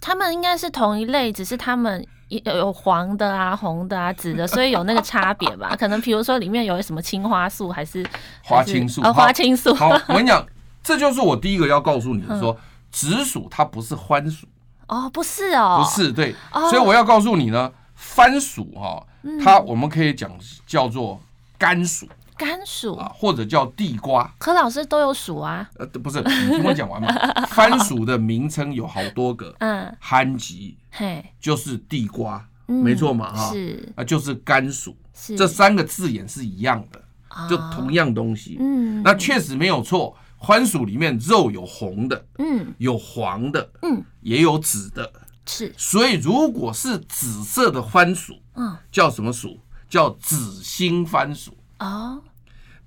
[0.00, 5.74] 他们应该是同一类，只是他们有黄的啊、红的啊、紫的， 所以有那个差别吧？
[5.74, 8.06] 可能比如说里面有什么青花素还是
[8.42, 9.00] 花青素？
[9.02, 9.72] 哦，花青素。
[9.74, 10.46] 好，我跟你讲，
[10.82, 12.58] 这就是我第一个要告诉你的，说
[12.90, 14.46] 紫薯它不是番薯。
[14.92, 19.02] 哦，不是哦，不是对，所以我要告诉你呢，番薯哈，
[19.42, 20.30] 它我们可以讲
[20.66, 21.18] 叫做
[21.56, 22.94] 甘薯，甘薯。
[22.96, 24.30] 啊，或者叫地瓜。
[24.36, 25.66] 可老师都有薯啊？
[25.78, 27.08] 呃，不是，你听我讲完嘛。
[27.48, 33.90] 番薯的名称有好多个，嗯，番吉，嘿，就是地瓜，没错嘛，哈，是。
[33.96, 34.94] 啊，就是甘薯，
[35.38, 37.02] 这三个字眼是一样的，
[37.48, 40.14] 就同样东西，嗯，那确实没有错。
[40.46, 45.12] 番薯里面肉有红的，嗯，有黄的，嗯，也有紫的，
[45.46, 49.58] 是，所以如果是紫色的番薯，嗯，叫什么薯？
[49.88, 51.56] 叫紫心番薯。
[51.78, 52.22] 哦，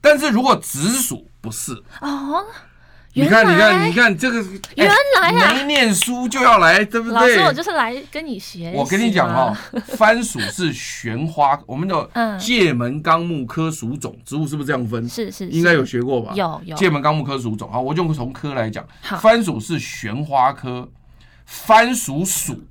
[0.01, 2.43] 但是如果紫薯不是，哦，
[3.17, 4.43] 你看，你看，你看这个，
[4.75, 4.89] 原
[5.21, 5.53] 来啊。
[5.53, 7.15] 没念书就要来，对不对？
[7.15, 7.53] 老师，我？
[7.53, 12.37] 就是来跟你学我跟你讲嘛哦，番薯是玄花，我们的嗯。
[12.37, 15.07] 界门纲目科属种植物是不是这样分？
[15.07, 15.47] 是是是。
[15.47, 16.33] 应该有学过吧？
[16.35, 16.75] 有有。
[16.75, 18.85] 界门纲目科属种，好，我就从科来讲，
[19.21, 20.89] 番薯是玄花科，
[21.45, 22.65] 番薯属，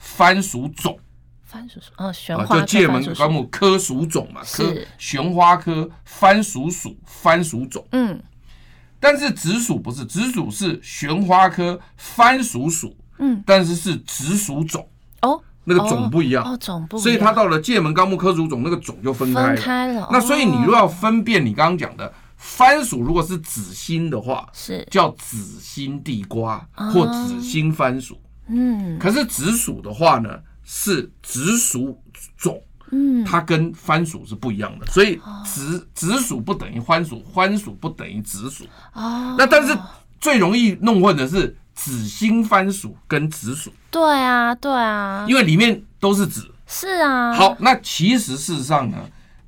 [0.00, 0.98] 番薯种。
[1.44, 4.88] 番薯属，啊，花就界门纲目科属种嘛，科是。
[4.96, 7.86] 旋花科番薯属番薯种。
[7.92, 8.18] 嗯
[9.02, 14.88] 但是紫薯不是，紫薯是旋花科番薯属，嗯，但是是紫薯种，
[15.22, 19.60] 哦，那个种不一样，哦，种不一样，所以它到了界门纲目科属种，那个种就分开分了。
[19.60, 20.08] 开了。
[20.12, 28.16] 那所以你哦如果要分辨你刚刚讲的番薯，如果是紫心的话，是叫紫心地瓜或紫心番薯。
[28.46, 32.00] 嗯可是紫薯的话呢，是紫薯
[32.36, 32.62] 种。
[32.92, 38.64] 嗯，它跟番薯是不一样的，所以紫紫薯不等于番薯，番薯不等于紫薯。
[38.92, 39.76] 哦，那但是
[40.20, 46.48] 最容易弄混的是紫心番薯跟紫薯，对啊对啊，因为里面都是紫。
[46.66, 48.96] 是啊，好，那其实事实上呢，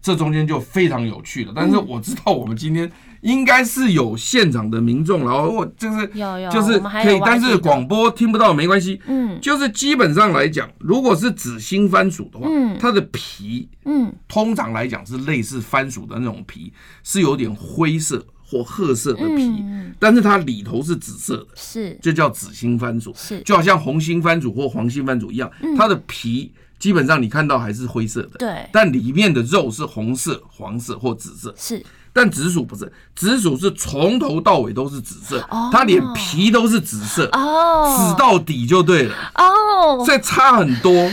[0.03, 1.53] 这中间就非常有趣了。
[1.57, 2.91] 但是我知道我们今天
[3.25, 9.01] 应该是有现场的民众，然后我就是有有就是可以，但是的广播听不到没关系。
[9.07, 9.41] 嗯。
[9.41, 12.77] 就是基本上来讲，如果是紫心番薯的话，嗯。
[12.79, 14.13] 它的皮嗯。
[14.29, 16.71] 通常来讲是类似番薯的那种皮，
[17.03, 21.99] 是有点灰色或褐色的皮，嗯但是它里头是紫色的，是。
[22.03, 23.11] 就叫紫心番薯。
[23.17, 23.41] 是。
[23.41, 28.69] 就好像红心番薯或黄心番薯一样，它的皮基本上你看到还是灰色的，嗯对。
[28.71, 31.55] 但里面的肉是红色、黄色或紫色。
[31.57, 31.83] 是
[32.17, 39.15] 但紫薯不是，紫薯是从头到尾都是紫色哦，它连皮都是紫色，哦紫到底就对了。
[39.35, 41.11] 哦所以差很多，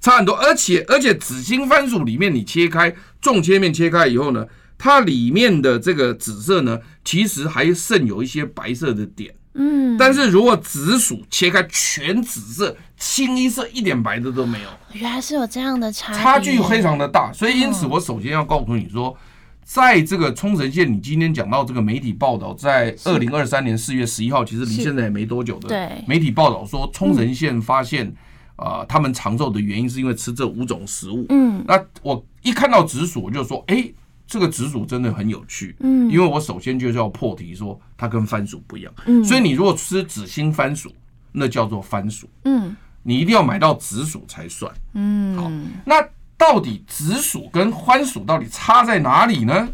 [0.00, 4.46] 差很多，而且而且紫心番薯里面你切开纵切面切开以后呢，
[4.78, 9.34] 它里面的这个紫色呢，其实还剩有一些白色的点。
[9.54, 17.32] 嗯，但是如果紫薯切开全紫色，清一色一点白的都没有，原来是有这样的差差距非常的大。
[17.32, 19.16] 所以因此我首先要告诉你说。
[19.64, 28.14] 在这个冲绳县，你今天讲到这个媒体报道，在二零二三年四月十一号，其实离现在也没多久的媒体报道说，冲绳县发现，
[28.56, 31.26] 啊，他们长寿的原因是因为吃这五种食物。
[31.30, 31.64] 嗯。
[31.66, 33.90] 那我一看到紫薯，我就说，哎，
[34.26, 35.74] 这个紫薯真的很有趣。
[35.80, 36.10] 嗯。
[36.10, 38.92] 因为我首先就是要破题说，它跟番薯不一样。
[39.06, 39.24] 嗯。
[39.24, 40.92] 所以你如果吃紫心番薯，
[41.32, 42.76] 那叫做番薯，嗯。
[43.06, 44.72] 你一定要买到紫薯才算。
[44.94, 45.50] 嗯，好，
[45.84, 45.96] 那
[46.44, 49.66] 到底紫薯跟番薯到底差在哪里呢？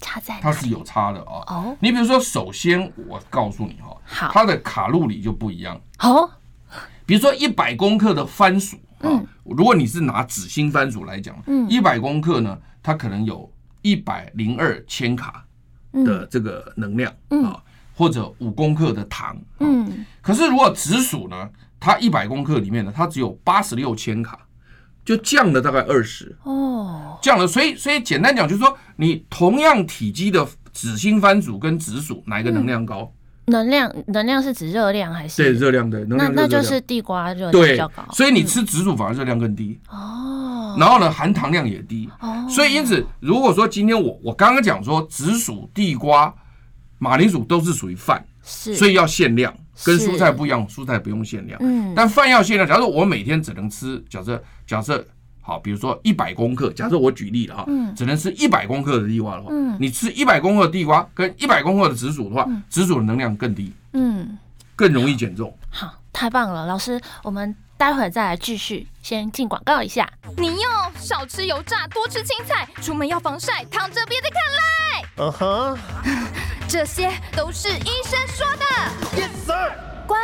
[0.00, 1.44] 差在它是有差的啊。
[1.46, 1.76] 哦。
[1.78, 4.30] 你比如说，首先我告诉你哈，好。
[4.32, 5.80] 它的卡路里就不一样。
[6.00, 6.28] 哦
[7.06, 11.68] 比如说一百公克的番薯啊嗯，如果你是拿紫心番薯来讲，嗯。
[11.70, 13.48] 一百公克呢，它可能有
[13.82, 15.44] 一百零二千卡
[15.92, 17.12] 的这个能量
[17.44, 17.62] 啊，
[17.94, 19.36] 或者五公克的糖。
[19.60, 20.04] 嗯。
[20.20, 24.38] 可是如果紫薯呢，它一百公克里面呢，它只有八十六千卡，
[25.10, 26.36] 就降了大概二十。
[26.44, 27.18] 哦。
[27.20, 33.12] 降了，所以所以简单讲就是说，你同样体积的紫心番薯跟紫薯，哪一个能量高？
[33.46, 35.42] 能量能量是指热量还是？
[35.42, 40.76] 对，热量对能那量那就是地瓜热量比较高，，所以你吃紫薯反而热量更低，哦。
[40.78, 42.46] 然后呢含糖量也低，哦。
[42.48, 46.32] 所以因此如果说今天我我刚刚讲说紫薯、地瓜、
[46.98, 48.76] 马铃薯都是属于饭，是。
[48.76, 49.52] 所以要限量，
[49.84, 51.92] 跟蔬菜不一样，蔬菜不用限量，嗯。
[51.96, 52.68] 但饭要限量。
[52.68, 55.04] 假如说我每天只能吃，假设假设
[55.42, 64.38] 好，比如说一百公克，假设我举例了哈，嗯只能吃一百公克的地瓜的话，嗯你吃一百公克的地瓜跟一百公克的紫薯的话，紫薯的能量更低，嗯
[64.76, 65.52] 更容易减重。
[65.70, 70.08] 好太棒了，老师，我们待会儿再来继续，先进广告一下。
[70.36, 75.04] 你要少吃油炸，多吃青菜，出门要防晒，躺着别再看赖。
[75.16, 75.78] 嗯哼
[76.70, 79.20] 这些都是医生说的。
[79.20, 79.72] ，Yes sir。
[80.06, 80.18] 乖，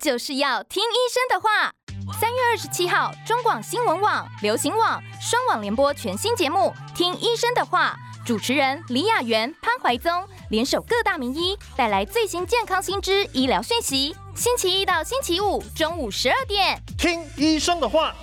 [0.00, 1.72] 就是要听医生的话。
[2.18, 10.10] 三月二十七号，中广新闻网、流行网双网联播全新节目《听医生的话》，主持人李雅媛、潘怀宗
[10.48, 14.16] 联手各大名医，带来最新健康新知、医疗讯息。
[14.34, 16.80] 星期一到星期五中午十二点。
[16.96, 18.14] 听医生的话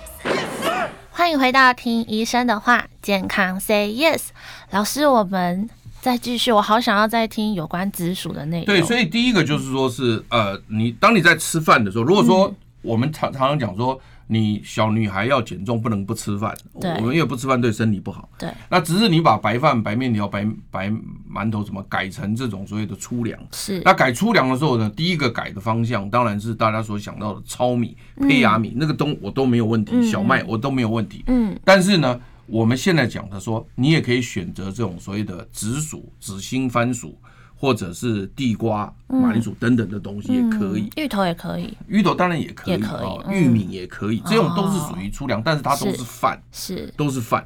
[1.10, 4.28] 欢迎回到听医生的话，健康 Say Yes。
[4.70, 8.66] 老师，我们再继续，我好想要再听有关紫薯的内容。
[8.66, 16.56] 对，所以第一个就是说是呃，你当你在吃饭的时候，如果说嗯我们常常常讲说，你小女孩要减重，不能不吃饭。
[16.72, 18.28] 我们因为不吃饭对身体不好。
[18.38, 20.88] 对，那只是你把白饭、白面条、白白
[21.28, 23.38] 馒头什么改成这种所谓的粗粮。
[23.52, 23.82] 是。
[23.84, 31.24] 那改粗粮的时候呢，第一个改的方向当然是大家所想到的糙米、胚芽米，那个东我都没有问题，小麦我都没有问题。
[31.26, 31.58] 嗯。
[31.64, 37.18] 但是呢，我们现在讲的说，你也可以选择这种所谓的紫薯、紫心番薯。
[37.60, 46.92] 或者是地瓜、马铃薯等等的东西也可以，芋头也可以，芋头当然也可以，可以嗯、玉米也可以，这种都是属于粗粮，哦、但是它都是饭，是。
[46.96, 47.44] 都是饭。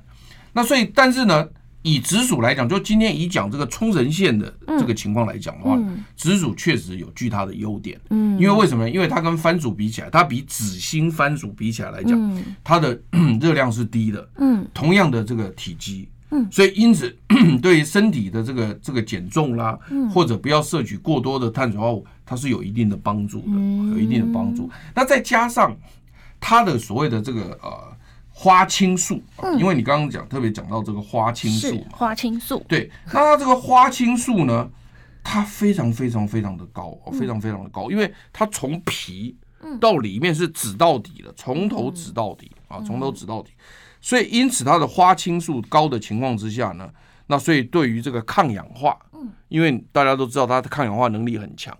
[0.52, 1.48] 那所以，但是呢，
[1.80, 8.90] 以紫薯来讲，就今天以讲这个冲绳县的这个情况来讲的话，嗯、紫薯确实有巨大的优点，嗯，因为为什么？
[8.90, 13.00] 因为它跟番薯比起来，它比紫心番薯比起来来讲，嗯、它的
[13.40, 16.06] 热量是低的，嗯，同样的这个体积。
[16.34, 17.14] 嗯，所以因此，
[17.60, 19.78] 对于身体的这个这个减重啦，
[20.12, 23.52] 或者不要摄取过多的碳水化合物，它是有一定的帮助的，
[23.92, 24.70] 有一定的帮助。
[24.94, 25.76] 那再加上
[26.40, 27.96] 它的所谓的这个呃
[28.30, 29.22] 花青素，
[29.58, 34.70] 因为你刚刚讲特别讲到这个花青素，花青素，对，那它这个花青素呢，
[35.22, 39.36] 它非常非常非常的高，非常非常的高，因为它从皮
[39.78, 43.50] 到里面是指到底的，从头指到底啊，从头指到底。
[44.02, 46.90] 所以，因此它的花青素高的情况之下呢，
[47.28, 51.76] 那所以对于这个抗氧化，嗯因为大家都知道它的抗氧化能力很强，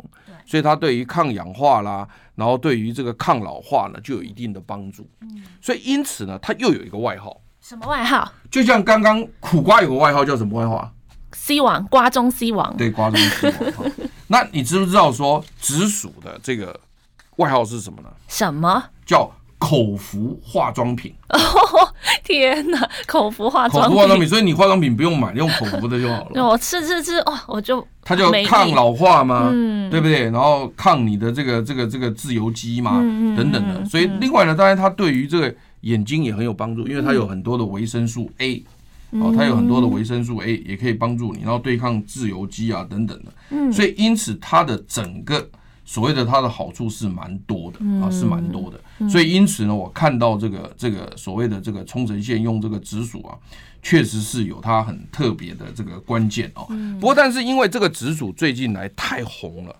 [0.46, 2.06] 所以它对于抗氧化啦，
[2.37, 5.11] 然后对于这个抗老化呢，就有一定的帮助。
[5.20, 8.32] 嗯所以因此呢，它又有一个外号，什么外号？
[8.50, 10.92] 就像刚刚苦瓜有个外号叫什么外号啊
[11.32, 12.76] ？C 王，瓜中 C 王。
[12.76, 13.90] 对，瓜中 C 王。
[14.28, 16.78] 那你知不知道说紫薯的这个
[17.37, 18.08] 外号是什么呢？
[18.28, 19.30] 什么叫？
[19.62, 21.38] 口服化妆品 哦，
[22.25, 22.90] 天哪！
[23.07, 26.44] 口服化妆品，口服化妆品，所以你化妆品不用买，用口服的就好了。
[26.44, 29.51] 我吃吃吃，哦，我就它叫抗老化嘛？
[29.53, 30.25] 嗯，对不对？
[30.25, 32.98] 然后抗你的这个这个这个自由基嘛，
[33.37, 33.85] 等等的。
[33.85, 38.64] 所以另外呢，当然它对于这个眼睛也很有帮助，因为它有很多的维生素 A，
[39.12, 43.33] 哦，它有很多的维生素 A 也可以帮助你，然后对抗自由基啊等等的。
[43.51, 45.48] 嗯，所以因此它的整个。
[45.92, 53.37] 所谓的它的好处是蛮多的啊，是蛮多的，所以因此呢，我看到这个这个所谓的这个冲绳县用这个紫薯啊，
[53.83, 56.66] 确实是有它很特别的这个关键哦。
[56.98, 59.76] 不过，但是因为这个紫薯最近来太红了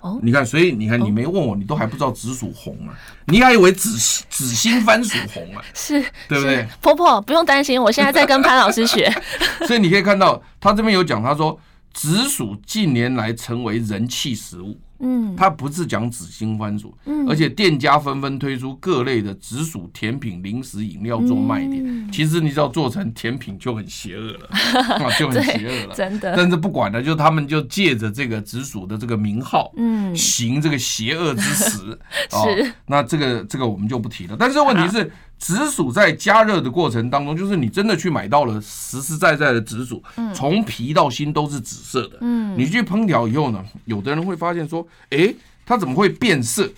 [0.00, 3.96] 哦，你看，所以你看你没问我，你都还不知道紫薯红啊，你还以为紫
[4.28, 5.62] 紫心番薯红啊？
[5.72, 6.66] 是，对不对？
[6.80, 9.08] 婆婆不用担心，我现在在跟潘老师学。
[9.64, 11.56] 所以你可以看到，他这边有讲，他说
[11.94, 14.76] 紫薯近年来成为人气食物。
[15.00, 21.82] 嗯，它不是讲紫心番薯，嗯，而且店家纷纷推出各类的紫薯甜品、零食、饮料做卖点。
[21.84, 26.34] 嗯、其实你只要做成甜品就很邪恶了， 啊，就很邪恶了，真的。
[26.36, 31.70] 但是不管了，就他们就借着这个紫薯的这个名号，嗯，行这个邪恶之实，
[32.30, 32.66] 是、哦。
[32.86, 34.36] 那这个这个我们就不提了。
[34.38, 35.10] 但是问题是。
[35.38, 40.02] 紫薯在加热的过程当中，就是你真的去买到了实实在在的紫薯，
[40.34, 42.16] 从皮到心都是紫色的。
[42.22, 45.32] 嗯，你去烹调以后呢，有的人会发现说，哎，
[45.66, 46.68] 它怎么会变色？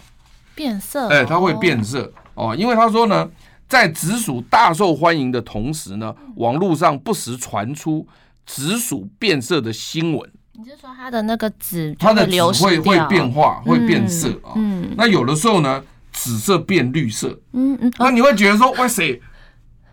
[0.56, 1.08] 变色？
[1.08, 3.30] 哎，它会变色哦，因为他说呢，
[3.68, 8.06] 在紫薯大受欢迎的同时呢，网络上不时传出
[8.44, 10.30] 紫薯变色的新闻。
[10.54, 14.52] 你是说它的那个紫，它的紫会会变化，会变色啊？
[14.56, 15.80] 嗯，那有的时候呢？
[16.28, 19.18] 紫色变绿色，嗯嗯，那你会觉得说，哇塞，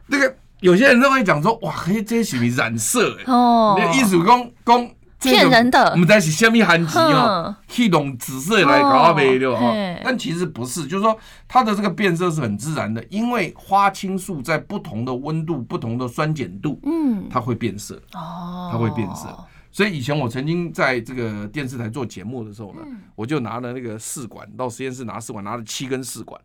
[0.07, 3.23] 那个有些人都会讲说，哇，嘿，这些是不是染色哎？
[3.31, 4.89] 哦，那意思讲讲
[5.21, 9.61] 骗人的，我们在是虾米含义哦，去用紫色来搞呗，对吧？
[10.03, 11.17] 但其实不是，就是说
[11.47, 19.29] 它的这个变色是很自然的，因为花青素在不同的温度、不同的酸碱度，嗯，它会变色，哦，它会变色。
[19.75, 22.81] 所以以前我曾经在这个电视台做节目的时候呢，
[23.13, 26.39] 我就拿了那个试管到实验室拿试管，拿了七根试管，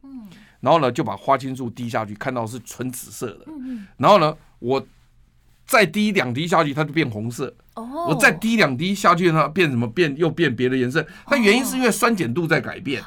[0.58, 3.46] 然后呢就把花青素滴下去，看到是纯紫色的，
[3.98, 4.84] 然后呢我
[5.64, 9.86] 再滴两滴下去，它就变红色，我再滴两滴下去，它变什么？
[9.86, 11.06] 变又变别的颜色。
[11.30, 13.00] 那原因是因为酸碱度在改变，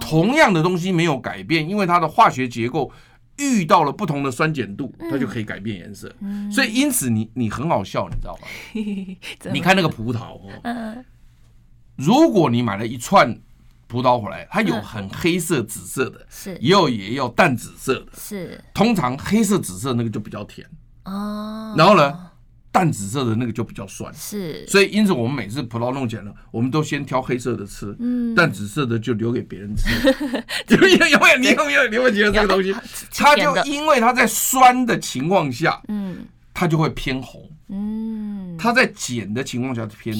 [0.00, 2.90] 同样的东西没有改变，因为它的化学结构。
[3.38, 6.12] 遇到了不同的酸碱度，它就可以改变颜色。
[6.20, 8.46] 嗯、所以因此你你很好笑，你知道吗？
[9.52, 11.04] 你看那个葡萄哦，嗯、
[11.96, 13.40] 如果你买了一串
[13.86, 16.56] 葡萄回来，它有很黑色、紫色的，是。
[16.60, 18.62] 也有也有淡紫色的，是。
[18.74, 20.68] 通常黑色、紫色那个就比较甜。
[21.04, 21.74] 哦。
[21.76, 22.27] 然后呢？
[22.78, 29.88] 淡紫色的那个就比较酸，是，所以因此我们每次葡萄弄起来了，我们都先挑黑色的吃，嗯，淡紫色的就留给别人吃。
[30.68, 31.06] 有没有？
[31.08, 31.38] 有没有？
[31.38, 31.88] 你有没有？
[31.88, 32.72] 你有没有觉得这个东西，
[33.12, 36.18] 它就因为它在酸的情况下，嗯，
[36.54, 40.14] 它就会偏红，嗯，它在碱的情况下就偏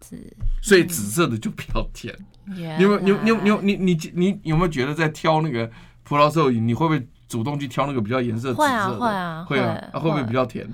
[0.00, 0.26] 紫，
[0.60, 2.12] 所以紫色的就比较甜。
[2.44, 2.98] 你有？
[2.98, 3.22] 你有？
[3.22, 3.40] 你有？
[3.40, 3.60] 你有？
[3.62, 5.70] 你你你有没有觉得在挑那个？
[6.02, 8.98] 葡萄时候，你会不会主动去挑那个比较颜色紫色的？
[8.98, 10.68] 会啊，会啊，会啊，会不会比较甜？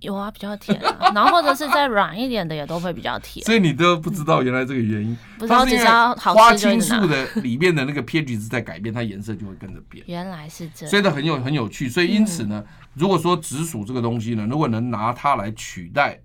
[0.00, 1.10] 有啊，比较甜啊。
[1.14, 3.44] 然后或者是再软一点的也都会比较甜。
[3.44, 10.04] 所以你都不知道原来这个原因，不知道只知道花青素的里面的那个 pH 值在改变，它颜色就会跟着变。
[10.06, 11.88] 原来是这样，所以它很有很有趣。
[11.88, 12.64] 所以因此呢，
[12.94, 16.20] 如果说紫薯这个东西呢，如果能拿它来取代。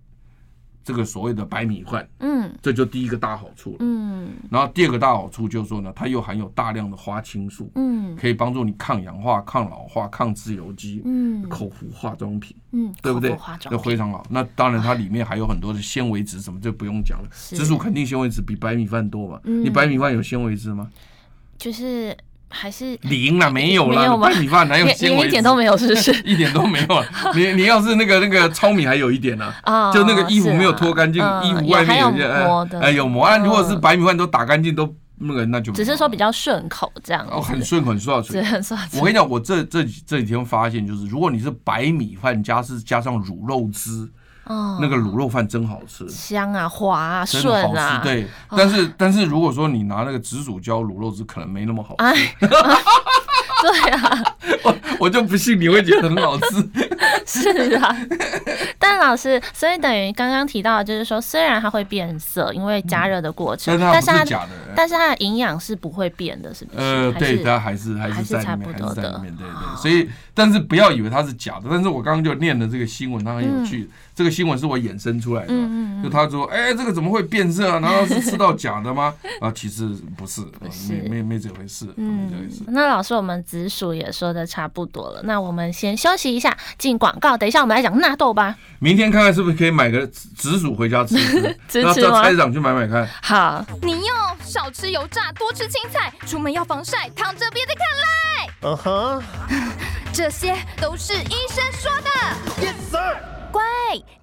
[0.84, 13.36] 这个所谓的白米饭，嗯，这就第一个大好处了，嗯，然后第二个大好处就是说呢，它又含有大量的花青素，嗯，可以帮助你抗氧化、抗老化、抗自由基，嗯，口服化妆品，嗯，对不对？
[13.71, 14.25] 那非常好。
[14.29, 17.29] 那当然，它里面还有很多的纤维质，什么就不用讲了。
[17.31, 19.39] 紫薯肯定纤维质比白米饭多嘛？
[19.43, 20.89] 你白米饭有纤维质吗？
[21.57, 22.15] 就是。
[22.54, 24.18] 还是零了，没有了。
[24.18, 25.28] 白米饭哪有纤维？
[25.28, 26.14] 一点都没有，是不是？
[26.24, 27.06] 一点都没有了。
[27.34, 33.38] 你你要是那个那个糙米还有一点呢，啊 就那个衣服没有脱干净，衣服外面有些哎有膜啊。
[33.38, 37.28] 如果是白米饭都打干净都那个那就只是说比较顺口这样。
[37.32, 38.30] 哦，很顺口，很顺口。
[38.99, 44.10] 我跟你讲，我这这这几天发现就是，如果你是白米饭加是加上卤肉汁。
[44.45, 48.27] 哦，那个卤肉饭真好吃，香啊，滑啊，顺啊，对。
[48.49, 52.47] 但是，但是如果说你拿那个紫薯浇卤肉汁，可能没那么好吃。
[53.63, 54.23] 对啊，
[54.63, 56.69] 我我就不信你会觉得很好吃。
[57.25, 57.95] 是啊，
[58.77, 64.25] 但老师，所以等于刚刚提到的就是说，虽然它会变色，因为加热的过程，但是它
[64.75, 66.79] 但是它的营养是不会变的，是不是？
[66.79, 69.81] 呃，对，它还是还是在里面，还是在里面，对对。
[69.81, 71.63] 所以，但是不要以为它是假的。
[71.69, 73.89] 但是我刚刚就念了这个新闻，它很有趣。
[74.15, 75.53] 这个新闻是我衍生出来的，
[76.03, 77.79] 就他说，哎，这个怎么会变色啊？
[77.79, 79.11] 难道是吃到假的吗？
[79.41, 80.41] 啊，其实不是，
[80.88, 82.61] 没没没这回事，没这回事。
[82.67, 87.36] 那老师，我们紫薯也说的差不多了，那我们先休息一下，进广告。
[87.36, 88.55] 等一下我们来讲纳豆吧。
[88.77, 91.15] 明天看看是不是可以买个紫薯回家吃
[91.67, 93.09] 吃，然后到菜市场去买买看。
[93.23, 98.53] 好，你要少吃油炸，多吃青菜，出门要防晒，躺着别再看赖。
[98.61, 99.23] 嗯哼，
[100.24, 102.09] 这些都是医生说的。
[102.65, 103.17] Yes sir。
[103.51, 103.61] 乖，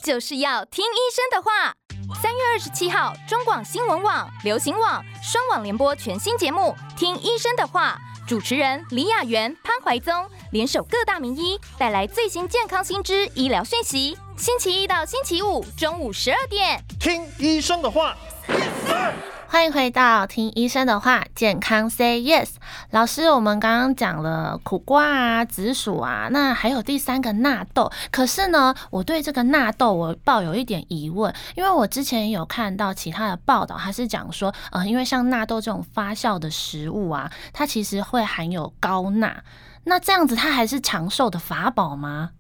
[0.03, 1.74] 就是要听医生的话。
[2.22, 14.16] 三月二十七号，中广新闻网、流行网双网联播全新节目《听医生的话》，主持人李雅媛、潘怀宗联手各大名医，带来最新健康新知、医疗讯息。
[14.38, 18.16] 星期一到星期五中午十二点，听医生的话。
[18.48, 19.12] Yes,
[19.53, 22.51] 欢迎回到听医生的话，健康 Say Yes。
[22.92, 27.90] 老师，我们刚刚讲了苦瓜啊、紫薯啊，那还有第三个纳豆。
[28.12, 39.42] 可是呢，我对这个纳豆我抱有一点疑问，因为我之前有看到其他的报道，它是讲说，呃，因为像纳豆这种发酵的食物啊，它其实会含有高钠，
[39.82, 42.30] 那这样子它还是长寿的法宝吗？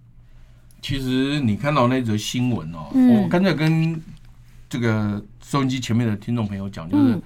[0.80, 4.00] 其实你看到那则新闻哦，嗯、我刚才跟
[4.70, 5.22] 这个。
[5.42, 7.20] 收音机前面的听众朋友讲，就是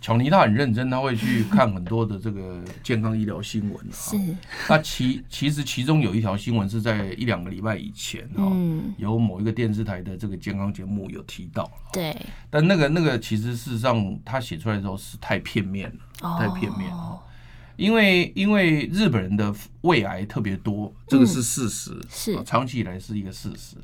[0.00, 3.86] 巧妮她很认真，她会去看很多的这个健康医疗新闻。
[3.92, 4.16] 是，
[4.68, 8.50] 那其其实其中有一条新闻是在一两个礼拜以前哈，
[8.96, 11.70] 有某一个电视台的这个健康节目有提到。
[11.92, 12.16] 对，
[12.50, 15.88] 但那个那个其实事实上他写出来的时候是太片面
[16.20, 17.22] 了，太片面了。
[17.76, 23.76] 因为因为日本人的胃癌特别多，这个是事实，是长期以来是一个事实。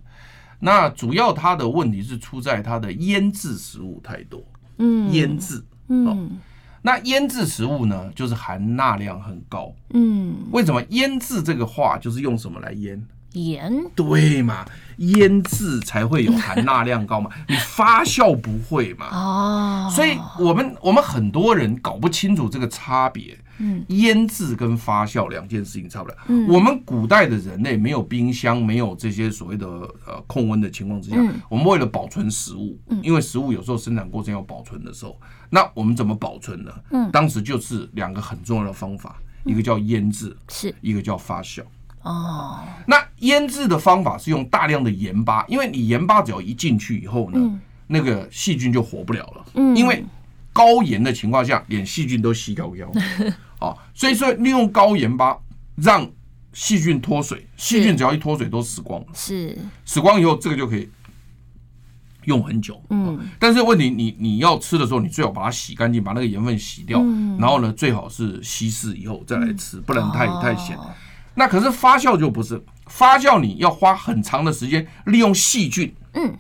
[0.61, 4.43] 那主要它的问题是出在它的腌制食物太多，
[4.79, 6.39] 嗯，腌制，嗯，
[6.83, 13.07] 那腌制食物呢，就是含钠量很高，嗯，为什么腌制这个话就是用什么来腌？
[13.33, 14.65] 盐，对嘛，
[14.99, 23.37] 腌制才会有含钠量高嘛， 你发酵不会嘛，哦，所以我们我们很多人搞不清楚这个差别。
[23.59, 26.17] 嗯，腌制跟发酵两件事情差不了。
[26.29, 29.67] 嗯，我们古代的人类没有冰箱，没有这些所谓的
[30.07, 36.73] 呃控温的情况之下，嗯，我们为了保存食物，嗯，因为食物有时候生产过程要保存的时候，那我们怎么保存呢？
[36.91, 40.75] 嗯，当时就是两个很重要的方法，一个叫腌制，是。
[40.81, 41.63] 一个叫发酵。
[42.03, 49.47] 哦，那腌制的方法是用大量的盐巴，因为你盐巴只要一进去以后呢，那个细菌就活不了了。
[49.55, 50.05] 嗯，因为
[50.55, 52.91] 高盐的情况下，连细菌都吸高腰，
[53.59, 55.37] 啊， 所以说利用高盐巴
[55.75, 56.09] 让
[56.53, 59.01] 细菌脱水，细菌只要一脱水都死光。
[59.01, 59.59] 了，是。
[59.85, 60.89] 死光以后，这个就可以
[62.27, 67.01] 用很久，嗯，但是问题你你要吃的时候，你最好把它洗干净，把那个盐分洗掉，
[67.39, 70.79] 然后呢，最好是稀释以后再来吃，不然太太咸。
[71.35, 76.39] 那可是发酵就不是，发酵你要花很长的时间，利用细菌，嗯，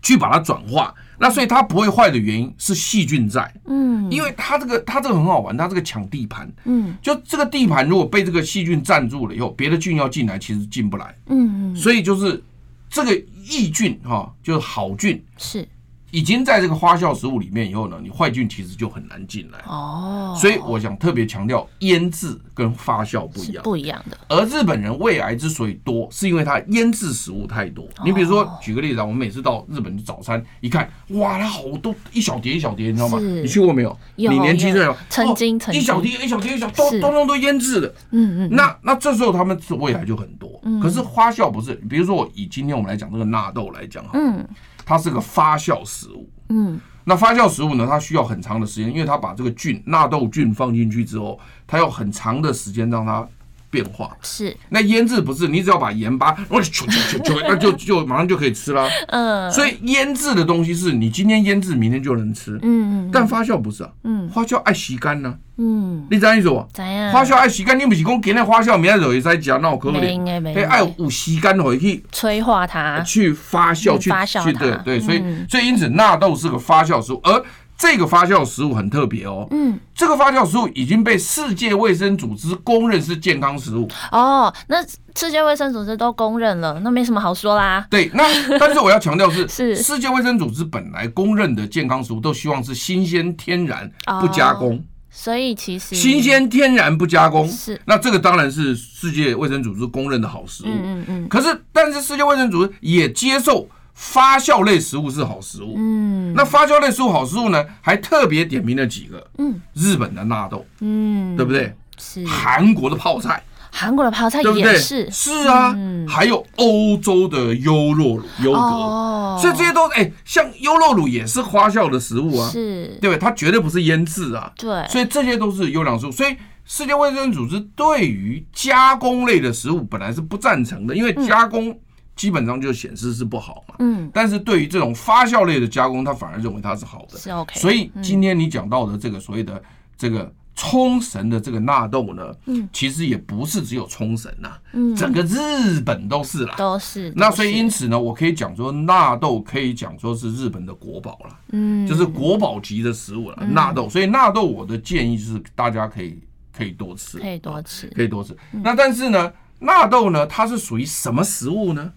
[0.00, 0.94] 去把它转化。
[1.22, 12.42] 那所以它不会坏的原因是细菌在，嗯，因为它这个它这个很好玩，它这个抢地盘，嗯，就这个地盘如果被这个细菌占住了以后，别的菌要进来其实进不来，嗯，所以就是
[12.90, 13.14] 这个
[13.48, 15.64] 益菌哈，就是好菌是
[16.12, 20.36] 已经在这个发酵食物里面以后呢，你坏菌其实就很难进来哦。
[20.38, 24.18] 所以我想特别强调，腌制跟发酵不一样，不一样的。
[24.28, 27.88] 而日本人胃癌之所以多，是因为他腌制食物太多。
[28.04, 33.18] 你比如说，举个例子啊，我们每次到日本的早餐一看，哇，它好多一小碟一小碟，你知道吗？
[33.18, 33.98] 你去过没有？
[34.16, 37.94] 你年轻的时候曾经曾经一小碟一小碟一小都都都都腌制的。
[38.10, 38.48] 嗯嗯。
[38.52, 40.60] 那那这时候他们是胃癌就很多。
[40.80, 44.46] 可是花酵不是，比如说我以今天我们来讲这个纳豆来讲哈，嗯，
[44.84, 46.28] 它是个发酵食物。
[46.48, 47.86] 嗯，那发酵食物呢？
[47.88, 53.26] 它需要很长的时间，因为它把这个菌纳豆菌放进去之后，它要很长的时间让它
[53.72, 54.14] 变化。
[54.20, 58.86] 是，那腌制不是，你只要把盐巴，我就就就那就 就马上就可以吃了。
[59.08, 62.58] 嗯，所以腌制的东西是你今天腌制，明天就能吃。
[62.62, 63.90] 嗯，但发酵不是啊。
[64.04, 65.34] 嗯，发酵爱吸干呢。
[65.56, 66.66] 嗯，你知影意思无？
[66.74, 67.12] 知影。
[67.12, 70.44] 发酵爱吸干，你不是讲今日发酵，明仔就会使食，那有可能。
[70.54, 77.42] 哎，爱有吸干回去催化它，去发酵，去发酵对对，所以所以因此纳豆是个发酵食物，而
[77.82, 79.44] 这个发酵食物很特别哦。
[79.50, 83.88] 嗯，这个发酵食物已经被世界卫生组织公认是健康食物。
[84.12, 84.80] 哦，那
[85.16, 87.84] 世界卫生组织都公认了，那没什么好说啦。
[87.90, 88.22] 对，那
[88.56, 94.80] 但是我要强调是，是世界卫生组织本来公认的健康食物，都希望是新鲜、天然、不加工。
[95.10, 100.68] 所以其实新鲜天然不加工是，那这个当然是世界卫生组织公认的好食物。
[100.68, 101.28] 嗯嗯嗯。
[101.28, 105.74] 可是，但是世界卫生组织也接受发酵类食物是好食物。
[105.76, 106.32] 嗯。
[106.34, 109.26] 那发酵类食物好食物呢，还特别点名了几个。
[109.38, 109.60] 嗯。
[109.74, 110.64] 日本的纳豆。
[110.80, 111.36] 嗯。
[111.36, 111.74] 对不对？
[111.98, 112.26] 是。
[112.26, 113.42] 韩国的泡菜。
[113.74, 115.74] 韩国的泡菜也是，是啊，
[116.06, 123.18] 还有欧洲的优酪乳、优格，所以这些都哎，像优酪乳也是发酵的食物啊，是，对不对？
[123.18, 126.12] 它绝对不是腌制啊，对，所以这些都是优良食物。
[126.12, 126.36] 所以
[126.66, 131.74] 世界卫生组织对于加工类的食物本来是不赞成的，因为加工
[132.16, 137.58] 基本上就显示是不好嘛，嗯，但是对于这种发酵类的加工，他反而认为它是好的，是 OK。
[137.58, 139.62] 所以今天你讲到的这个所谓的
[139.96, 140.32] 这个。
[140.54, 147.10] 冲绳的这个纳豆呢，嗯，其实也不是只有冲绳呐，嗯，整个日本都是啦，都是。
[147.16, 153.88] 那所以因此呢，我可以讲说纳豆可以讲说是日本的国宝了，嗯，就是国宝级的食物了，纳豆。
[153.88, 156.20] 所以纳豆我的建议就是大家可以
[156.54, 158.36] 可以多吃，可以多吃，可以多吃。
[158.50, 161.90] 那但是呢，纳豆呢，它是属于什么食物呢？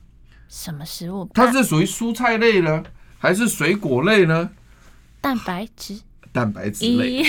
[0.48, 1.30] 什么食物？
[1.34, 2.84] 它是属于蔬菜类呢，
[3.18, 4.50] 还是水果类呢？
[5.22, 6.00] 蛋白质。
[6.32, 7.24] 蛋白质类，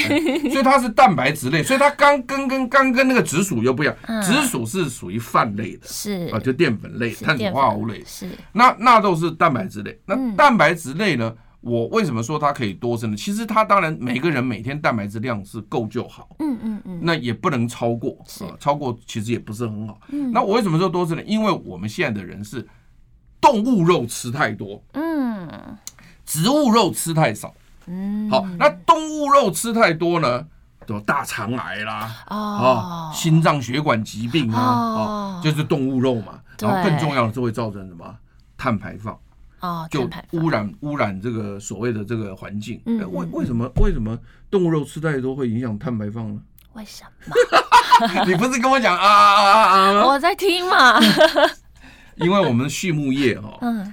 [0.50, 8.02] 所以它是蛋白质类，所以它刚跟跟刚跟那个紫薯又不一样，紫薯是属于饭类的，是啊，就淀粉类、碳水化合物类。
[8.04, 9.96] 是，那纳豆是蛋白质类。
[10.06, 11.32] 那蛋白质类呢？
[11.60, 13.16] 我为什么说它可以多吃呢？
[13.16, 20.00] 其实它当然每个人每天蛋白质量是够就好，嗯嗯嗯，那也不能超过，啊，超过其实也不是很好。
[20.32, 21.22] 那我为什么说多吃呢？
[21.24, 22.66] 因为我们现在的人是
[23.40, 25.48] 动物肉吃太多，嗯，
[26.24, 27.54] 植物肉吃太少。
[27.86, 30.44] 嗯，好，那动物肉吃太多呢，
[30.86, 38.12] 就大肠癌啦，哦，心脏血管疾病啊，哦，就是动物肉嘛，然后更重要的是会造成什么
[38.58, 39.16] 碳排放，
[39.60, 42.80] 哦，就污染污染这个所谓的这个环境。
[42.84, 44.18] 为为什么为什么
[44.50, 46.40] 动物肉吃太多会影响碳排放呢？
[46.72, 47.36] 为什么？
[48.26, 50.06] 你不是跟我讲啊啊啊啊？
[50.06, 50.98] 我在听嘛。
[52.16, 53.92] 因为我们畜牧业哈，嗯，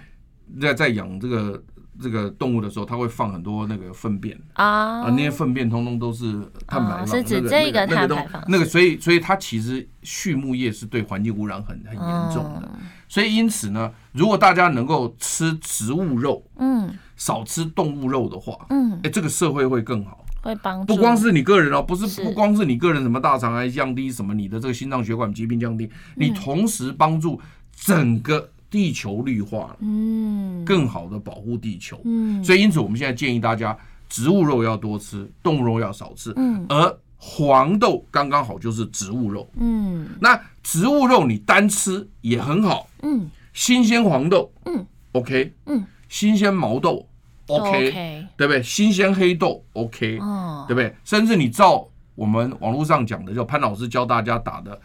[0.60, 1.64] 在在养这个。
[2.02, 8.44] 这个动物的时候，它会放很多那个粪便啊，那些粪便通通都是碳排放，是指这个碳排放。
[8.48, 12.68] 那个，所以，所以它其实畜牧业是对环境污染很很严重的。
[13.08, 20.96] 所以，因此呢，如果大家能够吃植物肉，嗯，少吃动物肉的话，嗯，哎，这个社会会更好，会帮助。
[20.96, 27.40] 不光是你个人哦，不是不光是你个人，什么大肠癌降低，什么你的这个心脏血管疾病降低，你同时帮助
[27.76, 28.50] 整个。
[28.74, 33.78] 地球绿化，嗯，更好的保护地球，嗯，所以因此我们现在建议大家，
[34.10, 47.08] 植物肉要多吃，动物肉要少吃，嗯，而黄豆刚刚好就是植物肉，嗯，那植物肉你单吃也很好，嗯，新鲜黄豆，嗯，OK，嗯，新鲜毛豆
[47.46, 48.64] ，OK，对不对？
[48.64, 50.92] 新鲜黑豆，OK，哦，对不对？
[51.04, 54.82] 甚至你照我们网络上讲的，就潘老师教大家打的。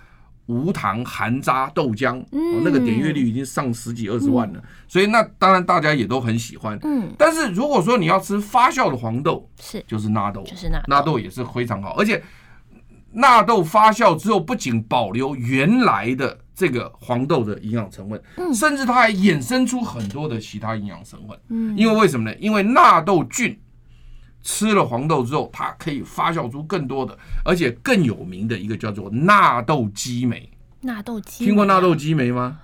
[0.48, 6.78] 无糖含渣豆浆，嗯，那个点阅率已经上十几二十万了，嗯，所以那当然大家也都很喜欢。
[6.82, 12.22] 嗯，但是如果说你要吃发酵的黄豆，是就是纳豆，就是纳纳豆也是非常好，而且
[13.12, 21.38] 纳豆发酵之后不仅保留原来的这个黄豆的营养成分，嗯，甚至它还衍生出很多的其他营养成分。
[21.50, 22.36] 嗯，因为为什么呢？
[22.40, 23.58] 因为纳豆菌。
[24.42, 30.48] 吃了黄豆之后，它可以发酵出更多的，而且更有名的一个叫做纳豆激酶。
[30.80, 32.58] 纳豆激酶，听过纳豆激酶吗？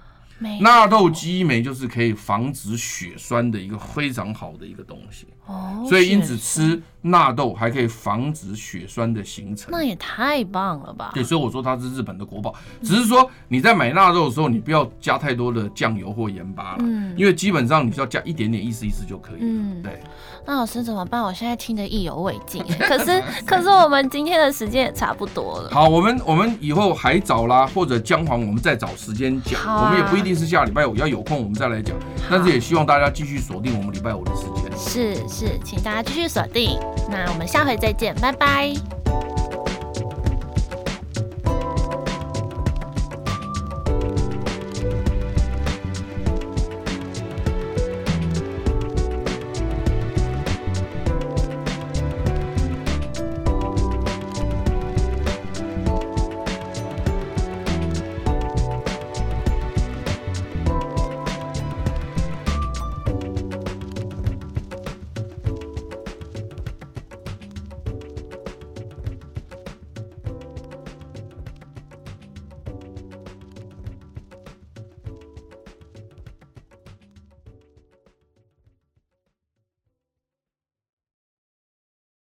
[0.61, 5.27] 纳豆激酶就是可以防止血栓的一个非常好的一个东西。
[5.47, 9.70] 哦，所以因此吃纳豆还可以防止血栓的形成。
[9.70, 11.12] 那也太棒了吧？
[11.14, 12.55] 对，所以我说它是日本的国宝。
[12.83, 19.47] 只是说你在买纳豆的时候，你不要加太多的酱油或盐巴了，嗯，因为基本上你只要加一点点意思意思就可以了。
[19.47, 20.03] 嗯，对。
[20.47, 21.22] 那老师怎么办？
[21.22, 22.62] 我现在听得意犹未尽。
[22.78, 25.70] 可是，可是我们今天的时间也差不多了。
[25.72, 29.61] 好，我们我们以后海藻啦，或者姜黄，我们再找时间讲。
[29.62, 31.97] 啊、我们也不一定是下礼拜五，要有空我们再来讲。
[32.30, 34.70] 但是也希望大家继续锁定我们礼拜五的时间。
[34.76, 36.78] 是是，请大家继续锁定。
[37.11, 38.74] 那我们下回再见，拜拜。